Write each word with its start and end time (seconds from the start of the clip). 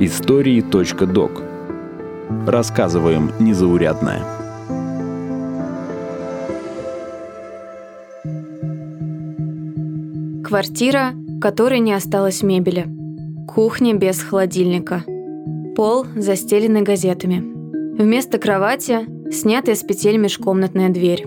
Истории.док 0.00 1.42
Рассказываем 2.44 3.30
незаурядное. 3.38 4.24
Квартира, 10.42 11.12
в 11.14 11.38
которой 11.38 11.78
не 11.78 11.92
осталось 11.92 12.42
мебели. 12.42 12.88
Кухня 13.46 13.94
без 13.94 14.20
холодильника. 14.20 15.04
Пол, 15.76 16.04
застеленный 16.16 16.82
газетами. 16.82 17.44
Вместо 17.96 18.38
кровати– 18.38 19.06
снятая 19.30 19.76
с 19.76 19.84
петель 19.84 20.16
межкомнатная 20.16 20.88
дверь. 20.88 21.24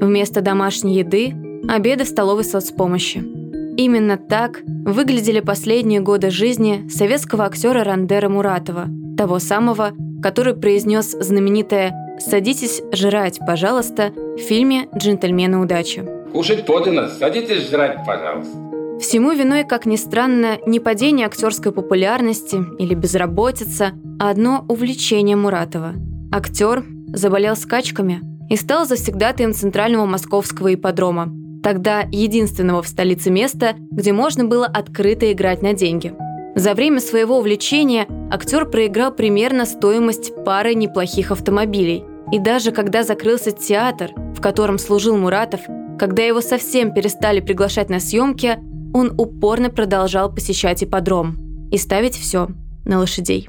Вместо 0.00 0.42
домашней 0.42 0.98
еды– 0.98 1.34
обеды 1.68 2.04
в 2.04 2.08
столовой 2.08 2.44
соцпомощи. 2.44 3.35
Именно 3.76 4.16
так 4.16 4.62
выглядели 4.64 5.40
последние 5.40 6.00
годы 6.00 6.30
жизни 6.30 6.88
советского 6.88 7.44
актера 7.44 7.84
Рандера 7.84 8.30
Муратова, 8.30 8.86
того 9.18 9.38
самого, 9.38 9.92
который 10.22 10.54
произнес 10.54 11.10
знаменитое 11.10 11.94
«Садитесь 12.18 12.82
жрать, 12.92 13.38
пожалуйста» 13.46 14.12
в 14.14 14.38
фильме 14.38 14.88
«Джентльмены 14.96 15.58
удачи». 15.58 16.08
Кушать 16.32 16.64
подано, 16.64 17.08
садитесь 17.08 17.68
жрать, 17.68 17.98
пожалуйста. 18.06 18.56
Всему 18.98 19.32
виной, 19.32 19.64
как 19.64 19.84
ни 19.84 19.96
странно, 19.96 20.56
не 20.66 20.80
падение 20.80 21.26
актерской 21.26 21.70
популярности 21.70 22.64
или 22.78 22.94
безработица, 22.94 23.92
а 24.18 24.30
одно 24.30 24.64
увлечение 24.68 25.36
Муратова. 25.36 25.92
Актер 26.32 26.82
заболел 27.08 27.56
скачками 27.56 28.22
и 28.48 28.56
стал 28.56 28.86
завсегдатаем 28.86 29.52
центрального 29.52 30.06
московского 30.06 30.72
ипподрома, 30.72 31.28
тогда 31.62 32.06
единственного 32.10 32.82
в 32.82 32.88
столице 32.88 33.30
места, 33.30 33.74
где 33.90 34.12
можно 34.12 34.44
было 34.44 34.66
открыто 34.66 35.30
играть 35.32 35.62
на 35.62 35.72
деньги. 35.72 36.14
За 36.54 36.74
время 36.74 37.00
своего 37.00 37.38
увлечения 37.38 38.06
актер 38.30 38.64
проиграл 38.64 39.12
примерно 39.12 39.66
стоимость 39.66 40.32
пары 40.44 40.74
неплохих 40.74 41.30
автомобилей. 41.30 42.04
И 42.32 42.38
даже 42.38 42.72
когда 42.72 43.02
закрылся 43.02 43.52
театр, 43.52 44.12
в 44.34 44.40
котором 44.40 44.78
служил 44.78 45.16
Муратов, 45.16 45.60
когда 45.98 46.22
его 46.22 46.40
совсем 46.40 46.92
перестали 46.92 47.40
приглашать 47.40 47.90
на 47.90 48.00
съемки, 48.00 48.58
он 48.94 49.12
упорно 49.18 49.68
продолжал 49.68 50.32
посещать 50.32 50.82
ипподром 50.82 51.68
и 51.70 51.76
ставить 51.76 52.16
все 52.16 52.48
на 52.84 52.98
лошадей. 52.98 53.48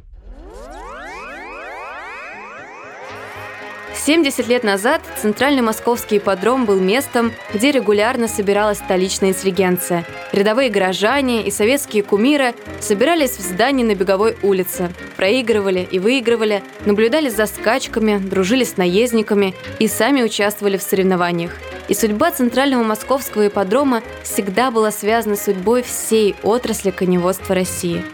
70 4.08 4.47
лет 4.47 4.63
назад 4.63 5.02
центральный 5.22 5.61
московский 5.61 6.19
ипподром 6.19 6.66
был 6.66 6.80
местом, 6.80 7.33
где 7.53 7.73
регулярно 7.73 8.30
собиралась 8.30 8.77
столичная 8.77 9.31
интеллигенция. 9.31 10.05
Рядовые 10.31 10.69
горожане 10.69 11.45
и 11.45 11.52
советские 11.52 12.03
кумиры 12.03 12.53
собирались 12.80 13.31
в 13.31 13.41
здании 13.41 13.83
на 13.83 13.95
Беговой 13.95 14.38
улице, 14.44 14.94
проигрывали 15.17 15.86
и 15.91 15.99
выигрывали, 15.99 16.64
наблюдали 16.86 17.27
за 17.27 17.47
скачками, 17.47 18.17
дружили 18.17 18.64
с 18.64 18.77
наездниками 18.77 19.53
и 19.77 19.89
сами 19.89 20.23
участвовали 20.23 20.77
в 20.77 20.83
соревнованиях. 20.83 21.52
И 21.89 21.94
судьба 21.94 22.31
центрального 22.31 22.83
московского 22.83 23.49
ипподрома 23.49 24.03
всегда 24.23 24.71
была 24.71 24.92
связана 24.92 25.36
с 25.36 25.44
судьбой 25.44 25.83
всей 25.83 26.33
отрасли 26.44 26.92
коневодства 26.92 27.53
России. 27.53 28.05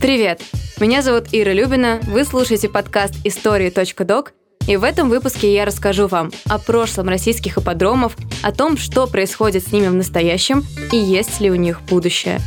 Привет! 0.00 0.40
Меня 0.80 1.02
зовут 1.02 1.24
Ира 1.30 1.52
Любина, 1.52 2.00
вы 2.04 2.24
слушаете 2.24 2.70
подкаст 2.70 3.16
«Истории.док», 3.22 4.32
и 4.66 4.78
в 4.78 4.84
этом 4.84 5.10
выпуске 5.10 5.52
я 5.52 5.66
расскажу 5.66 6.06
вам 6.06 6.30
о 6.48 6.58
прошлом 6.58 7.10
российских 7.10 7.58
ипподромов, 7.58 8.16
о 8.42 8.50
том, 8.50 8.78
что 8.78 9.06
происходит 9.06 9.62
с 9.62 9.72
ними 9.72 9.88
в 9.88 9.92
настоящем 9.92 10.64
и 10.90 10.96
есть 10.96 11.38
ли 11.42 11.50
у 11.50 11.54
них 11.54 11.82
будущее. 11.82 12.38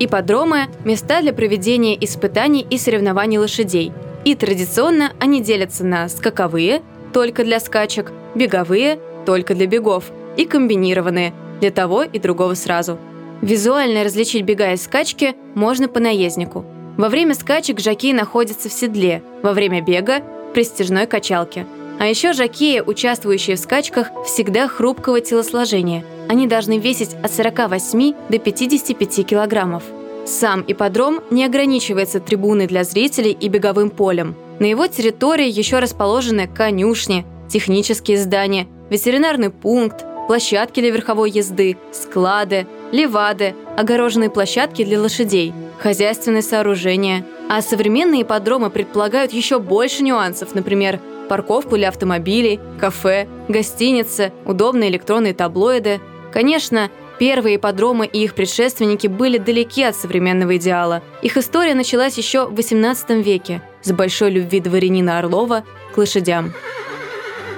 Ипподромы– 0.00 0.68
места 0.86 1.20
для 1.20 1.34
проведения 1.34 2.02
испытаний 2.02 2.66
и 2.68 2.78
соревнований 2.78 3.36
лошадей. 3.36 3.92
И 4.24 4.34
традиционно 4.34 5.12
они 5.20 5.42
делятся 5.42 5.84
на 5.84 6.08
скаковые– 6.08 6.80
только 7.12 7.44
для 7.44 7.60
скачек, 7.60 8.10
беговые– 8.34 8.98
только 9.26 9.54
для 9.54 9.66
бегов, 9.66 10.04
и 10.38 10.46
комбинированные– 10.46 11.34
для 11.60 11.70
того 11.70 12.02
и 12.02 12.18
другого 12.18 12.54
сразу– 12.54 12.98
Визуально 13.42 14.02
различить 14.02 14.44
бега 14.44 14.72
и 14.72 14.76
скачки 14.76 15.36
можно 15.54 15.88
по 15.88 16.00
наезднику. 16.00 16.64
Во 16.96 17.08
время 17.08 17.34
скачек 17.34 17.80
жаки 17.80 18.12
находятся 18.12 18.68
в 18.68 18.72
седле, 18.72 19.22
во 19.42 19.52
время 19.52 19.82
бега– 19.82 20.20
в 20.50 20.54
пристяжной 20.54 21.06
качалке. 21.06 21.66
А 21.98 22.06
еще 22.06 22.32
жакеи, 22.32 22.80
участвующие 22.80 23.56
в 23.56 23.60
скачках, 23.60 24.08
всегда 24.24 24.68
хрупкого 24.68 25.20
телосложения. 25.20 26.04
Они 26.28 26.46
должны 26.46 26.78
весить 26.78 27.14
от 27.22 27.32
48 27.32 28.14
до 28.30 28.38
55 28.38 29.26
килограммов. 29.26 29.82
Сам 30.24 30.64
ипподром 30.66 31.20
не 31.30 31.44
ограничивается 31.44 32.20
трибуной 32.20 32.66
для 32.66 32.84
зрителей 32.84 33.32
и 33.32 33.48
беговым 33.48 33.90
полем. 33.90 34.34
На 34.58 34.64
его 34.64 34.86
территории 34.86 35.48
еще 35.48 35.78
расположены 35.78 36.48
конюшни, 36.48 37.24
технические 37.48 38.16
здания, 38.16 38.66
ветеринарный 38.90 39.50
пункт, 39.50 40.04
площадки 40.26 40.80
для 40.80 40.90
верховой 40.90 41.30
езды, 41.30 41.76
склады, 41.92 42.66
левады, 42.92 43.54
огороженные 43.76 44.30
площадки 44.30 44.84
для 44.84 45.00
лошадей, 45.00 45.52
хозяйственные 45.78 46.42
сооружения. 46.42 47.24
А 47.48 47.62
современные 47.62 48.22
ипподромы 48.22 48.70
предполагают 48.70 49.32
еще 49.32 49.58
больше 49.58 50.02
нюансов, 50.02 50.54
например, 50.54 51.00
парковку 51.28 51.76
для 51.76 51.88
автомобилей, 51.88 52.60
кафе, 52.80 53.28
гостиницы, 53.48 54.32
удобные 54.44 54.90
электронные 54.90 55.34
таблоиды. 55.34 56.00
Конечно, 56.32 56.90
первые 57.18 57.56
ипподромы 57.56 58.06
и 58.06 58.24
их 58.24 58.34
предшественники 58.34 59.06
были 59.06 59.38
далеки 59.38 59.82
от 59.82 59.96
современного 59.96 60.56
идеала. 60.56 61.02
Их 61.22 61.36
история 61.36 61.74
началась 61.74 62.18
еще 62.18 62.46
в 62.46 62.54
XVIII 62.54 63.22
веке 63.22 63.62
с 63.82 63.92
большой 63.92 64.30
любви 64.30 64.60
дворянина 64.60 65.18
Орлова 65.18 65.64
к 65.94 65.98
лошадям. 65.98 66.52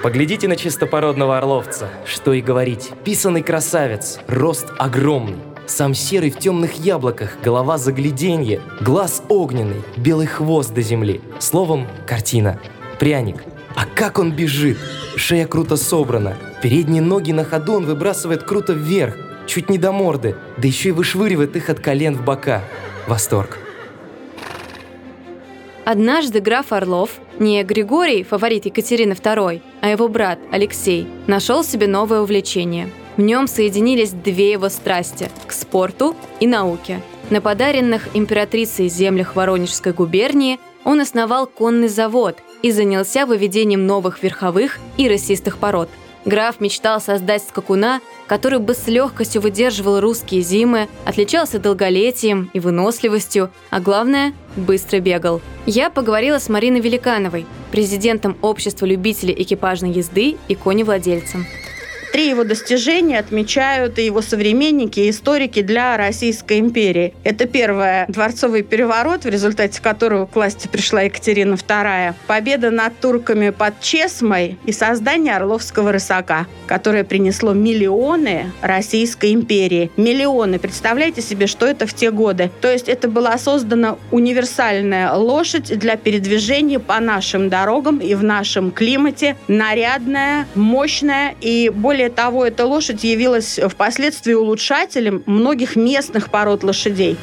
Поглядите 0.01 0.47
на 0.47 0.55
чистопородного 0.55 1.37
орловца. 1.37 1.89
Что 2.05 2.31
и 2.31 2.41
говорить. 2.41 2.91
Писанный 3.03 3.43
красавец. 3.43 4.19
Рост 4.27 4.67
огромный. 4.77 5.35
Сам 5.67 5.93
серый 5.93 6.31
в 6.31 6.39
темных 6.39 6.75
яблоках, 6.75 7.37
голова 7.43 7.77
загляденье, 7.77 8.61
глаз 8.81 9.21
огненный, 9.29 9.83
белый 9.97 10.25
хвост 10.25 10.73
до 10.73 10.81
земли. 10.81 11.21
Словом, 11.39 11.85
картина. 12.07 12.59
Пряник. 12.97 13.43
А 13.75 13.85
как 13.85 14.19
он 14.19 14.31
бежит! 14.31 14.77
Шея 15.15 15.45
круто 15.45 15.75
собрана. 15.75 16.37
Передние 16.63 17.01
ноги 17.01 17.33
на 17.33 17.43
ходу 17.43 17.73
он 17.73 17.85
выбрасывает 17.85 18.43
круто 18.43 18.73
вверх, 18.73 19.15
чуть 19.47 19.69
не 19.69 19.77
до 19.77 19.91
морды, 19.91 20.35
да 20.57 20.67
еще 20.67 20.89
и 20.89 20.93
вышвыривает 20.93 21.55
их 21.55 21.69
от 21.69 21.81
колен 21.81 22.15
в 22.15 22.23
бока. 22.23 22.61
Восторг. 23.05 23.59
Однажды 25.85 26.39
граф 26.39 26.71
Орлов, 26.71 27.11
не 27.37 27.63
Григорий, 27.63 28.23
фаворит 28.23 28.65
Екатерины 28.65 29.13
II, 29.13 29.61
а 29.81 29.89
его 29.89 30.07
брат 30.07 30.39
Алексей, 30.51 31.07
нашел 31.27 31.63
себе 31.63 31.87
новое 31.87 32.21
увлечение. 32.21 32.89
В 33.17 33.21
нем 33.21 33.47
соединились 33.47 34.11
две 34.11 34.51
его 34.51 34.69
страсти– 34.69 35.29
к 35.47 35.51
спорту 35.51 36.15
и 36.39 36.47
науке. 36.47 37.01
На 37.29 37.41
подаренных 37.41 38.07
императрицей 38.13 38.89
землях 38.89 39.35
Воронежской 39.35 39.93
губернии 39.93 40.59
он 40.83 41.01
основал 41.01 41.45
конный 41.47 41.89
завод 41.89 42.37
и 42.61 42.71
занялся 42.71 43.25
выведением 43.25 43.85
новых 43.85 44.23
верховых 44.23 44.79
и 44.97 45.07
расистых 45.07 45.57
пород– 45.57 45.89
Граф 46.25 46.59
мечтал 46.59 46.99
создать 46.99 47.43
скакуна, 47.43 48.01
который 48.27 48.59
бы 48.59 48.73
с 48.73 48.87
легкостью 48.87 49.41
выдерживал 49.41 50.01
русские 50.01 50.41
зимы, 50.41 50.87
отличался 51.05 51.59
долголетием 51.59 52.49
и 52.53 52.59
выносливостью, 52.59 53.49
а 53.69 53.79
главное– 53.79 54.33
быстро 54.55 54.99
бегал. 54.99 55.41
Я 55.65 55.89
поговорила 55.89 56.39
с 56.39 56.49
Мариной 56.49 56.81
Великановой, 56.81 57.45
президентом 57.71 58.37
Общества 58.41 58.85
любителей 58.85 59.35
экипажной 59.37 59.91
езды 59.91 60.37
и 60.47 60.55
коневладельцем. 60.55 61.45
Три 62.11 62.29
его 62.29 62.43
достижения 62.43 63.19
отмечают 63.19 63.99
и 63.99 64.05
его 64.05 64.21
современники, 64.21 64.99
и 64.99 65.09
историки 65.11 65.61
для 65.61 65.95
Российской 65.95 66.59
империи. 66.59 67.13
Это 67.23 67.45
первое– 67.45 68.05
дворцовый 68.07 68.63
переворот, 68.63 69.25
в 69.25 69.29
результате 69.29 69.81
которого 69.81 70.25
к 70.25 70.35
власти 70.35 70.67
пришла 70.67 71.01
Екатерина 71.01 71.53
II. 71.53 72.15
Победа 72.25 72.71
над 72.71 72.99
турками 72.99 73.51
под 73.51 73.79
Чесмой 73.81 74.57
и 74.65 74.71
создание 74.71 75.35
Орловского 75.35 75.91
рысака, 75.91 76.47
которое 76.67 77.03
принесло 77.03 77.53
миллионы 77.53 78.51
Российской 78.61 79.33
империи. 79.33 79.91
Миллионы. 79.95 80.57
Представляете 80.57 81.21
себе, 81.21 81.45
что 81.45 81.65
это 81.65 81.85
в 81.85 81.93
те 81.93 82.09
годы? 82.11 82.49
То 82.61 82.71
есть 82.71 82.89
это 82.89 83.07
была 83.07 83.37
создана 83.37 83.97
универсальная 84.11 85.13
лошадь 85.13 85.77
для 85.77 85.95
передвижения 85.95 86.79
по 86.79 86.99
нашим 86.99 87.49
дорогам 87.49 87.99
и 87.99 88.15
в 88.15 88.23
нашем 88.23 88.71
климате. 88.71 89.35
Нарядная, 89.47 90.47
мощная 90.55 91.35
и 91.41 91.69
более 91.69 91.98
более 91.99 92.15
того, 92.15 92.45
эта 92.45 92.65
лошадь 92.65 93.03
явилась 93.03 93.59
впоследствии 93.59 94.33
улучшателем 94.33 95.21
многих 95.25 95.75
местных 95.75 96.29
пород 96.29 96.63
лошадей. 96.63 97.17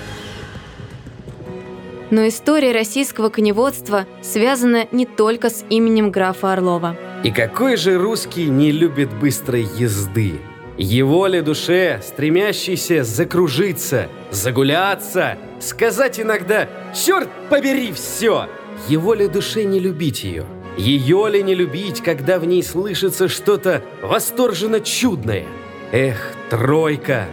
Но 2.10 2.28
история 2.28 2.72
российского 2.72 3.30
коневодства 3.30 4.04
связана 4.20 4.86
не 4.92 5.06
только 5.06 5.48
с 5.48 5.64
именем 5.70 6.10
графа 6.10 6.52
Орлова– 6.52 6.94
И 7.24 7.30
какой 7.30 7.78
же 7.78 7.96
русский 7.98 8.50
не 8.50 8.70
любит 8.70 9.08
быстрой 9.18 9.62
езды? 9.62 10.40
Его 10.76 11.26
ли 11.26 11.40
душе, 11.40 12.02
стремящейся 12.06 13.02
закружиться, 13.02 14.08
загуляться, 14.30 15.38
сказать 15.58 16.20
иногда 16.20 16.68
«Черт 16.94 17.30
побери 17.48 17.92
все!» 17.92 18.46
Его 18.88 19.14
ли 19.14 19.26
душе 19.26 19.64
не 19.64 19.80
любить 19.80 20.22
ее? 20.22 20.44
Ее 20.76 21.28
ли 21.30 21.42
не 21.42 21.54
любить, 21.54 22.02
когда 22.02 22.38
в 22.38 22.44
ней 22.44 22.62
слышится 22.62 23.28
что-то 23.28 23.82
восторженно 24.02 24.80
чудное? 24.80 25.46
Эх, 25.90 26.32
тройка, 26.50 27.26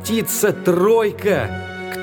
птица-тройка, 0.00 1.50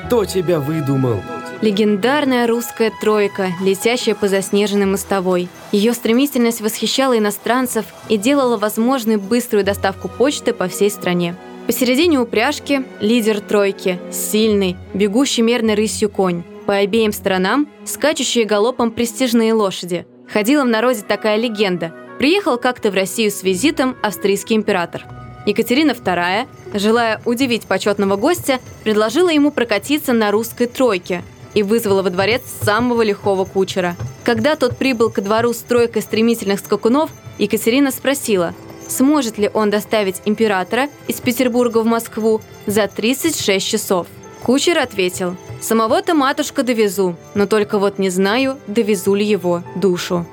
кто 0.06 0.24
тебя 0.24 0.60
выдумал? 0.60 1.22
Легендарная 1.62 2.48
русская 2.48 2.92
тройка, 3.02 3.50
летящая 3.62 4.14
по 4.16 4.28
заснеженной 4.28 4.86
мостовой. 4.86 5.50
Ее 5.72 5.94
стремительность 5.94 6.62
восхищала 6.62 7.18
иностранцев 7.18 7.86
и 8.08 8.18
делала 8.18 8.58
возможной 8.58 9.18
быструю 9.18 9.64
доставку 9.64 10.08
почты 10.08 10.54
по 10.54 10.68
всей 10.68 10.90
стране. 10.90 11.36
Посередине 11.66 12.20
упряжки– 12.20 12.86
лидер 13.00 13.40
тройки, 13.40 14.00
сильный, 14.12 14.78
бегущий 14.94 15.42
мерной 15.42 15.74
рысью 15.74 16.10
конь. 16.10 16.44
По 16.68 16.76
обеим 16.76 17.12
сторонам– 17.12 17.68
скачущие 17.86 18.46
галопом 18.46 18.92
престижные 18.92 19.54
лошади. 19.54 20.06
Ходила 20.32 20.64
в 20.64 20.68
народе 20.68 21.02
такая 21.08 21.38
легенда. 21.38 21.94
Приехал 22.20 22.58
как-то 22.58 22.92
в 22.92 22.96
Россию 22.96 23.32
с 23.32 23.44
визитом 23.44 23.96
австрийский 24.02 24.56
император. 24.56 25.04
Екатерина 25.46 25.92
II, 25.92 26.48
желая 26.74 27.22
удивить 27.26 27.66
почетного 27.66 28.16
гостя, 28.16 28.60
предложила 28.84 29.30
ему 29.30 29.52
прокатиться 29.52 30.14
на 30.14 30.32
русской 30.32 30.68
тройке– 30.68 31.24
и 31.56 31.64
вызвала 31.64 32.04
во 32.04 32.12
дворец 32.12 32.44
самого 32.62 33.02
лихого 33.02 33.46
кучера. 33.46 33.96
Когда 34.24 34.56
тот 34.56 34.78
прибыл 34.78 35.10
ко 35.10 35.22
двору 35.22 35.54
с 35.54 35.60
тройкой 35.60 36.04
стремительных 36.04 36.60
скакунов, 36.60 37.10
Екатерина 37.40 37.90
спросила, 37.92 38.54
сможет 38.88 39.40
ли 39.40 39.50
он 39.52 39.72
доставить 39.72 40.22
императора 40.26 40.90
из 41.08 41.20
Петербурга 41.20 41.80
в 41.80 41.86
Москву 41.86 42.42
за 42.68 42.88
36 42.88 43.66
часов. 43.66 44.08
Кучер 44.46 44.78
ответил, 44.78 45.36
«Самого-то 45.60 46.14
матушка 46.14 46.62
довезу, 46.62 47.16
но 47.34 47.48
только 47.48 47.80
вот 47.80 47.98
не 47.98 48.12
знаю, 48.12 48.60
довезу 48.68 49.16
ли 49.16 49.26
его 49.26 49.64
душу». 49.76 50.24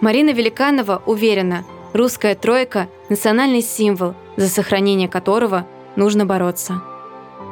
Марина 0.00 0.30
Великанова 0.30 1.00
уверена, 1.06 1.64
русская 1.92 2.34
тройка– 2.34 2.88
национальный 3.08 3.62
символ, 3.62 4.14
за 4.36 4.48
сохранение 4.48 5.08
которого 5.08 5.64
нужно 5.94 6.26
бороться. 6.26 6.82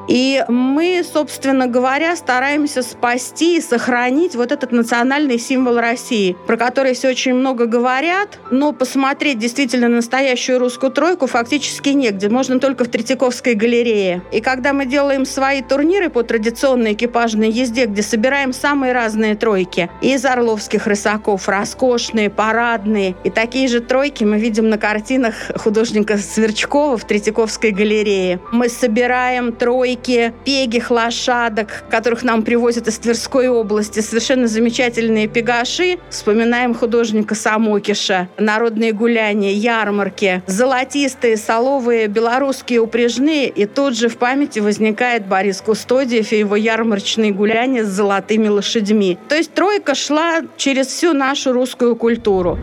И 0.08 0.44
мы, 0.49 1.02
собственно 1.05 1.67
говоря, 1.69 2.17
стараемся 2.17 2.82
спасти 2.82 3.58
и 3.58 3.61
сохранить 3.61 4.35
вот 4.35 4.50
этот 4.50 4.73
национальный 4.73 5.38
символ 5.38 5.79
России, 5.79 6.37
про 6.47 6.56
который 6.56 6.94
все 6.94 7.11
очень 7.11 7.35
много 7.35 7.67
говорят, 7.67 8.41
но 8.50 8.73
посмотреть 8.73 9.38
действительно 9.38 9.88
настоящую 9.88 10.58
русскую 10.58 10.91
тройку 10.91 11.26
фактически 11.26 11.91
негде. 11.91 12.29
Можно 12.29 12.58
только 12.58 12.85
в 12.85 12.88
Третьяковской 12.88 13.55
галерее. 13.55 14.23
И 14.32 14.41
когда 14.41 14.73
мы 14.73 14.87
делаем 14.87 15.25
свои 15.25 15.62
турниры 15.62 16.08
по 16.08 16.23
традиционной 16.23 16.94
экипажной 16.94 17.50
езде, 17.50 17.87
где 17.87 18.02
собираем 18.02 18.52
самые 18.52 18.93
разные 18.93 19.37
тройки, 19.37 19.91
из 20.02 20.25
орловских 20.25 20.87
рысаков, 20.87 21.49
роскошные, 21.49 22.31
парадные, 22.31 23.14
и 23.23 23.31
такие 23.31 23.69
же 23.69 23.81
тройки 23.81 24.25
мы 24.25 24.38
видим 24.38 24.69
на 24.69 24.79
картинах 24.79 25.35
художника 25.56 26.19
Сверчкова 26.19 26.97
в 26.97 27.05
Третьяковской 27.05 27.70
галерее. 27.70 28.41
Мы 28.50 28.69
собираем 28.69 29.52
тройки 29.52 29.90
тройки, 29.91 30.33
пегих 30.45 30.91
лошадок, 30.91 31.85
которых 31.91 32.23
нам 32.23 32.43
привозят 32.43 32.89
из 32.89 32.99
Тверской 32.99 33.49
области. 33.49 34.01
Совершенно 34.01 34.47
замечательные 34.47 35.27
пегаши. 35.27 35.99
Вспоминаем 36.11 36.75
художника 36.75 37.35
Самокиша. 37.35 38.29
Народные 38.39 38.93
гуляния, 38.93 39.53
ярмарки, 39.53 40.43
золотистые, 40.47 41.37
соловые, 41.37 42.07
белорусские 42.07 42.81
упряжные. 42.81 43.49
И 43.49 43.67
тут 43.67 43.97
же 43.97 44.09
в 44.09 44.17
памяти 44.17 44.61
возникает 44.61 45.27
Борис 45.27 45.61
Кустодиев 45.61 46.33
и 46.33 46.39
его 46.39 46.57
ярмарочные 46.57 47.33
гуляния 47.33 47.85
с 47.85 47.89
золотыми 47.89 48.49
лошадьми. 48.49 49.19
То 49.29 49.37
есть 49.37 49.53
тройка 49.53 49.95
шла 49.95 50.43
через 50.57 50.87
всю 50.89 51.13
нашу 51.13 51.53
русскую 51.53 51.97
культуру. 51.97 52.59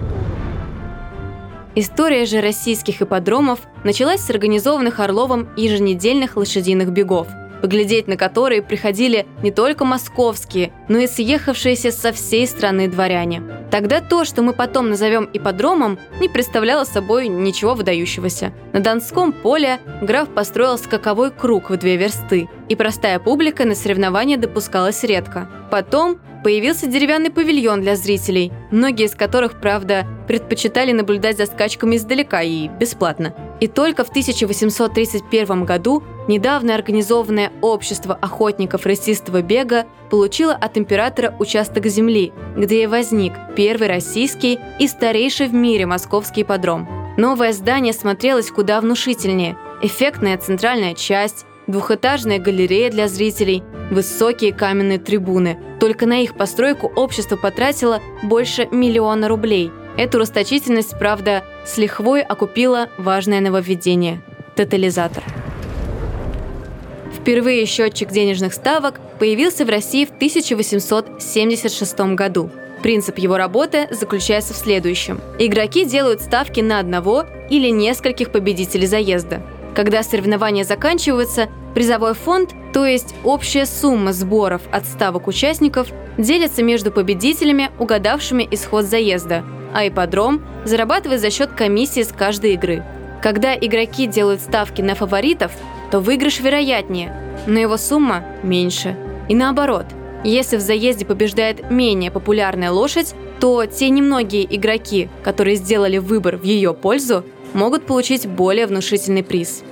История 1.80 2.26
же 2.26 2.42
российских 2.42 3.04
ипподромов 3.04 3.60
началась 3.84 4.22
с 4.22 4.32
организованных 4.32 5.00
Орловым 5.00 5.48
еженедельных 5.56 6.36
лошадиных 6.36 6.90
бегов, 6.90 7.28
поглядеть 7.62 8.08
на 8.08 8.18
которые 8.18 8.64
приходили 8.64 9.28
не 9.44 9.52
только 9.52 9.86
московские, 9.86 10.72
но 10.88 10.98
и 10.98 11.06
съехавшиеся 11.06 11.92
со 11.92 12.12
всей 12.14 12.48
страны 12.48 12.88
дворяне. 12.88 13.44
Тогда 13.70 14.02
то, 14.02 14.26
что 14.26 14.42
мы 14.42 14.54
потом 14.54 14.90
назовем 14.90 15.30
ипподромом, 15.32 16.00
не 16.20 16.28
представляло 16.28 16.84
собой 16.84 17.28
ничего 17.28 17.76
выдающегося. 17.76 18.54
На 18.74 18.80
Донском 18.80 19.32
поле 19.32 19.80
граф 20.02 20.30
построил 20.30 20.80
скаковой 20.80 21.30
круг 21.30 21.70
в 21.70 21.78
две 21.78 21.96
версты, 21.98 22.50
и 22.70 22.76
простая 22.76 23.20
публика 23.20 23.66
на 23.66 23.76
соревнования 23.76 24.38
допускалась 24.38 25.04
редко. 25.04 25.48
Потом 25.70 26.18
появился 26.44 26.88
деревянный 26.88 27.30
павильон 27.30 27.82
для 27.82 27.96
зрителей, 27.96 28.52
многие 28.72 29.06
из 29.06 29.16
которых, 29.16 29.60
правда, 29.60 30.06
предпочитали 30.28 30.92
наблюдать 30.92 31.38
за 31.38 31.46
скачками 31.46 31.96
издалека 31.96 32.42
и 32.42 32.68
бесплатно. 32.68 33.34
И 33.60 33.68
только 33.68 34.04
в 34.04 34.10
1831 34.10 35.66
году 35.66 36.04
недавно 36.28 36.76
организованное 36.76 37.52
общество 37.62 38.14
охотников 38.16 38.86
рысистого 38.86 39.42
бега 39.42 39.86
получило 40.10 40.54
от 40.54 40.78
императора 40.78 41.36
участок 41.40 41.86
земли, 41.88 42.34
где 42.56 42.84
и 42.84 42.88
возник 42.88 43.34
первый 43.56 43.88
российский 43.88 44.60
и 44.80 44.88
старейший 44.88 45.48
в 45.48 45.54
мире 45.54 45.86
московский 45.86 46.44
подром. 46.44 46.88
Новое 47.18 47.52
здание 47.52 47.94
смотрелось 47.94 48.52
куда 48.52 48.80
внушительнее. 48.80 49.58
Эффектная 49.82 50.38
центральная 50.38 50.94
часть, 50.94 51.46
двухэтажная 51.68 52.40
галерея 52.40 52.90
для 52.90 53.08
зрителей, 53.08 53.64
высокие 53.92 54.54
каменные 54.54 55.00
трибуны. 55.00 55.58
Только 55.80 56.06
на 56.06 56.24
их 56.24 56.36
постройку 56.36 56.92
общество 56.96 57.36
потратило 57.36 58.02
больше 58.24 58.68
миллиона 58.72 59.28
рублей. 59.28 59.72
Эту 59.98 60.20
расточительность, 60.20 60.98
правда, 60.98 61.44
с 61.66 61.78
лихвой 61.78 62.22
окупило 62.22 62.90
важное 62.98 63.42
нововведение– 63.42 64.22
тотализатор. 64.56 65.24
Впервые 67.20 67.66
счетчик 67.66 68.10
денежных 68.10 68.54
ставок 68.54 69.02
появился 69.20 69.66
в 69.66 69.70
России 69.70 70.06
в 70.06 70.12
1876 70.12 72.00
году. 72.16 72.50
Принцип 72.84 73.18
его 73.18 73.38
работы 73.38 73.88
заключается 73.92 74.54
в 74.54 74.58
следующем. 74.58 75.20
Игроки 75.40 75.84
делают 75.84 76.22
ставки 76.22 76.62
на 76.62 76.80
одного 76.80 77.26
или 77.50 77.70
нескольких 77.70 78.32
победителей 78.32 78.88
заезда– 78.88 79.42
когда 79.78 80.02
соревнования 80.02 80.64
заканчиваются, 80.64 81.50
призовой 81.76 82.16
фонд, 82.16 82.50
то 82.74 82.88
есть 82.88 83.14
общая 83.24 83.68
сумма 83.68 84.12
сборов 84.12 84.64
от 84.72 84.88
ставок 84.88 85.28
участников, 85.28 85.90
делится 86.18 86.64
между 86.64 86.92
победителями, 86.92 87.70
угадавшими 87.78 88.48
исход 88.50 88.86
заезда, 88.86 89.46
а 89.76 89.88
ипподром 89.88 90.44
зарабатывает 90.66 91.22
за 91.22 91.30
счет 91.30 91.52
комиссии 91.52 92.02
с 92.02 92.08
каждой 92.08 92.54
игры. 92.54 92.84
Когда 93.22 93.54
игроки 93.56 94.08
делают 94.08 94.42
ставки 94.42 94.82
на 94.82 94.96
фаворитов, 94.96 95.52
то 95.92 96.00
выигрыш 96.00 96.40
вероятнее, 96.40 97.16
но 97.46 97.60
его 97.60 97.78
сумма 97.78 98.24
меньше. 98.42 98.98
И 99.30 99.36
наоборот, 99.36 99.86
если 100.24 100.58
в 100.58 100.62
заезде 100.62 101.06
побеждает 101.06 101.70
менее 101.70 102.10
популярная 102.10 102.72
лошадь, 102.72 103.14
то 103.40 103.64
те 103.68 103.90
немногие 103.90 104.44
игроки, 104.56 105.10
которые 105.24 105.56
сделали 105.56 106.00
выбор 106.00 106.38
в 106.38 106.44
ее 106.44 106.74
пользу, 106.74 107.24
могут 107.54 107.86
получить 107.86 108.28
более 108.28 108.68
внушительный 108.68 109.24
приз. 109.24 109.64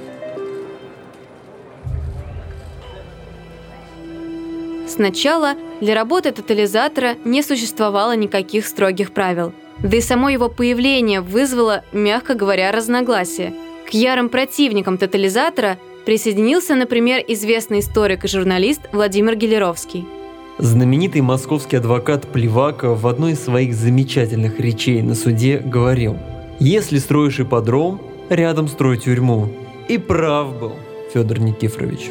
Сначала 4.87 5.55
для 5.81 5.93
работы 5.93 6.31
тотализатора 6.31 7.15
не 7.25 7.43
существовало 7.43 8.15
никаких 8.15 8.65
строгих 8.65 9.11
правил. 9.11 9.51
Да 9.79 9.97
и 9.97 10.01
само 10.01 10.29
его 10.29 10.47
появление 10.47 11.19
вызвало, 11.19 11.83
мягко 11.91 12.33
говоря, 12.33 12.71
разногласия. 12.71 13.53
К 13.89 13.93
ярым 13.93 14.29
противникам 14.29 14.97
тотализатора 14.97 15.77
присоединился, 16.05 16.75
например, 16.75 17.21
известный 17.27 17.79
историк 17.79 18.23
и 18.23 18.27
журналист 18.27 18.81
Владимир 18.93 19.35
Гелеровский. 19.35 20.07
Знаменитый 20.59 21.21
московский 21.21 21.75
адвокат 21.75 22.31
Плевака 22.31 22.93
в 22.93 23.05
одной 23.07 23.33
из 23.33 23.43
своих 23.43 23.73
замечательных 23.73 24.59
речей 24.61 25.01
на 25.01 25.15
суде 25.15 25.57
говорил– 25.57 26.17
если 26.59 26.99
строишь 26.99 27.39
ипподром, 27.39 28.01
рядом 28.29 28.67
строй 28.67 28.97
тюрьму. 28.97 29.49
И 29.87 29.97
прав 29.97 30.57
был 30.59 30.73
Федор 31.13 31.39
Никифорович. 31.39 32.09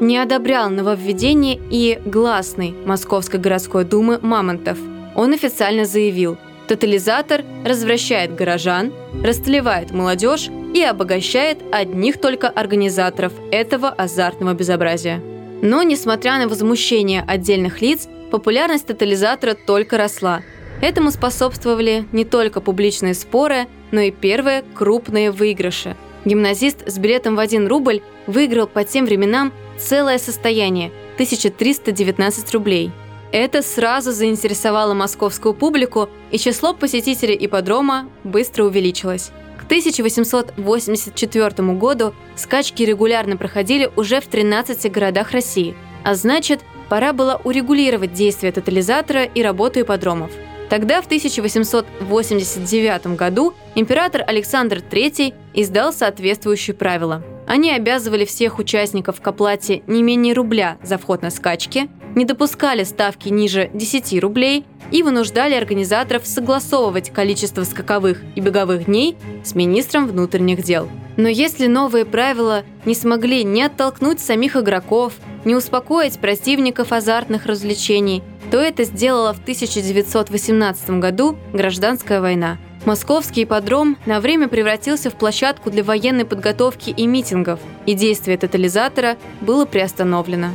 Не 0.00 0.16
одобрял 0.16 0.70
нововведение 0.70 1.60
и 1.70 2.00
гласный 2.04 2.74
Московской 2.86 3.38
городской 3.38 3.84
думы 3.84 4.18
Мамонтов. 4.22 4.78
Он 5.14 5.34
официально 5.34 5.84
заявил, 5.84 6.38
тотализатор 6.66 7.42
развращает 7.64 8.34
горожан, 8.34 8.92
растлевает 9.22 9.90
молодежь 9.90 10.48
и 10.72 10.82
обогащает 10.82 11.58
одних 11.70 12.18
только 12.18 12.48
организаторов 12.48 13.32
этого 13.50 13.90
азартного 13.90 14.54
безобразия. 14.54 15.20
Но, 15.62 15.82
несмотря 15.82 16.38
на 16.38 16.48
возмущение 16.48 17.22
отдельных 17.26 17.82
лиц, 17.82 18.08
популярность 18.30 18.86
тотализатора 18.86 19.54
только 19.54 19.98
росла– 19.98 20.40
Этому 20.80 21.10
способствовали 21.10 22.06
не 22.12 22.24
только 22.24 22.60
публичные 22.60 23.14
споры, 23.14 23.66
но 23.90 24.00
и 24.00 24.10
первые 24.10 24.64
крупные 24.74 25.30
выигрыши. 25.30 25.96
Гимназист 26.24 26.88
с 26.88 26.98
билетом 26.98 27.36
в 27.36 27.38
1 27.38 27.68
рубль 27.68 28.00
выиграл 28.26 28.66
по 28.66 28.84
тем 28.84 29.04
временам 29.04 29.52
целое 29.78 30.16
состояние– 30.18 30.90
1319 31.14 32.54
рублей. 32.54 32.90
Это 33.32 33.62
сразу 33.62 34.12
заинтересовало 34.12 34.94
московскую 34.94 35.54
публику, 35.54 36.08
и 36.30 36.38
число 36.38 36.74
посетителей 36.74 37.36
ипподрома 37.38 38.08
быстро 38.24 38.64
увеличилось. 38.64 39.30
К 39.58 39.64
1884 39.64 41.72
году 41.74 42.14
скачки 42.36 42.82
регулярно 42.82 43.36
проходили 43.36 43.90
уже 43.96 44.20
в 44.20 44.26
13 44.26 44.90
городах 44.90 45.32
России, 45.32 45.76
а 46.04 46.14
значит, 46.14 46.60
пора 46.88 47.12
было 47.12 47.38
урегулировать 47.44 48.14
действие 48.14 48.52
тотализатора 48.52 49.24
и 49.24 49.42
работу 49.42 49.82
ипподромов– 49.82 50.30
Тогда, 50.70 51.02
в 51.02 51.06
1889 51.06 53.16
году, 53.16 53.52
император 53.74 54.22
Александр 54.24 54.78
III 54.78 55.34
издал 55.52 55.92
соответствующие 55.92 56.74
правила. 56.74 57.24
Они 57.48 57.72
обязывали 57.72 58.24
всех 58.24 58.60
участников 58.60 59.20
к 59.20 59.26
оплате 59.26 59.82
не 59.88 60.04
менее 60.04 60.32
рубля 60.32 60.78
за 60.84 60.96
вход 60.96 61.22
на 61.22 61.30
скачки, 61.30 61.90
не 62.14 62.24
допускали 62.24 62.84
ставки 62.84 63.28
ниже 63.28 63.70
10 63.72 64.20
рублей 64.20 64.64
и 64.90 65.02
вынуждали 65.02 65.54
организаторов 65.54 66.26
согласовывать 66.26 67.10
количество 67.10 67.64
скаковых 67.64 68.22
и 68.34 68.40
беговых 68.40 68.86
дней 68.86 69.16
с 69.44 69.54
министром 69.54 70.06
внутренних 70.06 70.62
дел. 70.62 70.88
Но 71.16 71.28
если 71.28 71.66
новые 71.66 72.04
правила 72.04 72.64
не 72.84 72.94
смогли 72.94 73.44
ни 73.44 73.60
оттолкнуть 73.60 74.20
самих 74.20 74.56
игроков, 74.56 75.14
не 75.44 75.54
успокоить 75.54 76.18
противников 76.18 76.92
азартных 76.92 77.46
развлечений, 77.46 78.22
то 78.50 78.58
это 78.58 78.84
сделала 78.84 79.32
в 79.32 79.40
1918 79.40 80.90
году 80.98 81.36
гражданская 81.52 82.20
война. 82.20 82.58
Московский 82.86 83.44
ипподром 83.44 83.98
на 84.06 84.20
время 84.20 84.48
превратился 84.48 85.10
в 85.10 85.14
площадку 85.14 85.70
для 85.70 85.84
военной 85.84 86.24
подготовки 86.24 86.90
и 86.90 87.06
митингов, 87.06 87.60
и 87.84 87.94
действие 87.94 88.38
тотализатора 88.38 89.18
было 89.42 89.66
приостановлено. 89.66 90.48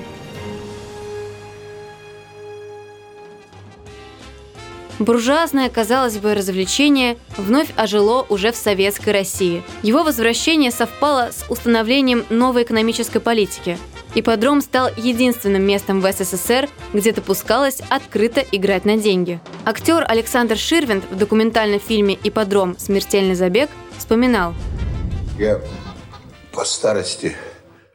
Буржуазное, 4.99 5.69
казалось 5.69 6.17
бы, 6.17 6.33
развлечение 6.33 7.17
вновь 7.37 7.69
ожило 7.77 8.25
уже 8.29 8.51
в 8.51 8.55
Советской 8.55 9.09
России. 9.09 9.63
Его 9.83 10.03
возвращение 10.03 10.71
совпало 10.71 11.31
с 11.31 11.49
установлением 11.49 12.25
новой 12.29 12.63
экономической 12.63 13.19
политики– 13.19 13.77
Ипподром 14.17 14.61
стал 14.61 14.89
единственным 14.95 15.63
местом 15.63 15.99
в 15.99 16.09
СССР, 16.09 16.69
где 16.93 17.11
допускалось 17.11 17.81
открыто 17.89 18.39
играть 18.39 18.85
на 18.85 18.95
деньги. 18.95 19.41
Актер 19.65 20.05
Александр 20.07 20.55
Ширвинд 20.55 21.03
в 21.11 21.17
документальном 21.17 21.81
фильме 21.81 22.17
«Ипподром. 22.23 22.77
Смертельный 22.79 23.35
забег» 23.35 23.69
вспоминал. 23.97 24.53
Я 25.37 25.61
по 26.53 26.63
старости 26.63 27.35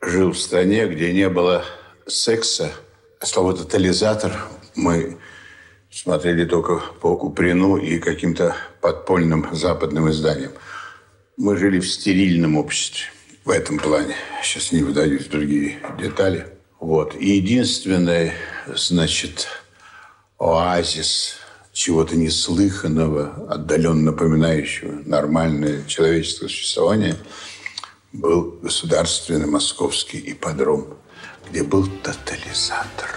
жил 0.03 0.33
в 0.33 0.39
стране, 0.39 0.87
где 0.89 1.11
не 1.11 1.31
было 1.31 1.65
секса. 2.07 2.71
Слово 3.23 3.57
«тотализатор» 3.57 4.45
мы 4.75 5.17
смотрели 5.91 6.45
только 6.45 6.81
по 7.01 7.17
Куприну 7.17 7.77
и 7.77 7.99
каким-то 7.99 8.57
подпольным 8.81 9.49
западным 9.53 10.11
изданиям. 10.11 10.53
Мы 11.37 11.57
жили 11.57 11.81
в 11.81 11.89
стерильном 11.89 12.57
обществе 12.57 13.07
в 13.45 13.51
этом 13.51 13.79
плане. 13.79 14.15
Сейчас 14.43 14.73
не 14.73 14.83
выдаюсь 14.83 15.27
в 15.27 15.31
другие 15.31 15.79
детали. 15.99 16.47
Вот. 16.79 17.15
И 17.15 17.37
единственный, 17.37 18.33
значит, 18.67 19.49
оазис 20.39 21.37
чего-то 21.73 22.17
неслыханного, 22.17 23.47
отдаленно 23.49 24.13
напоминающего 24.13 25.03
нормальное 25.05 25.85
человеческое 25.87 26.49
существование, 26.49 27.17
был 28.13 28.59
государственный 28.63 29.47
московский 29.47 30.33
ипподром, 30.33 30.99
где 31.49 31.63
был 31.63 31.87
тотализатор. 32.03 33.11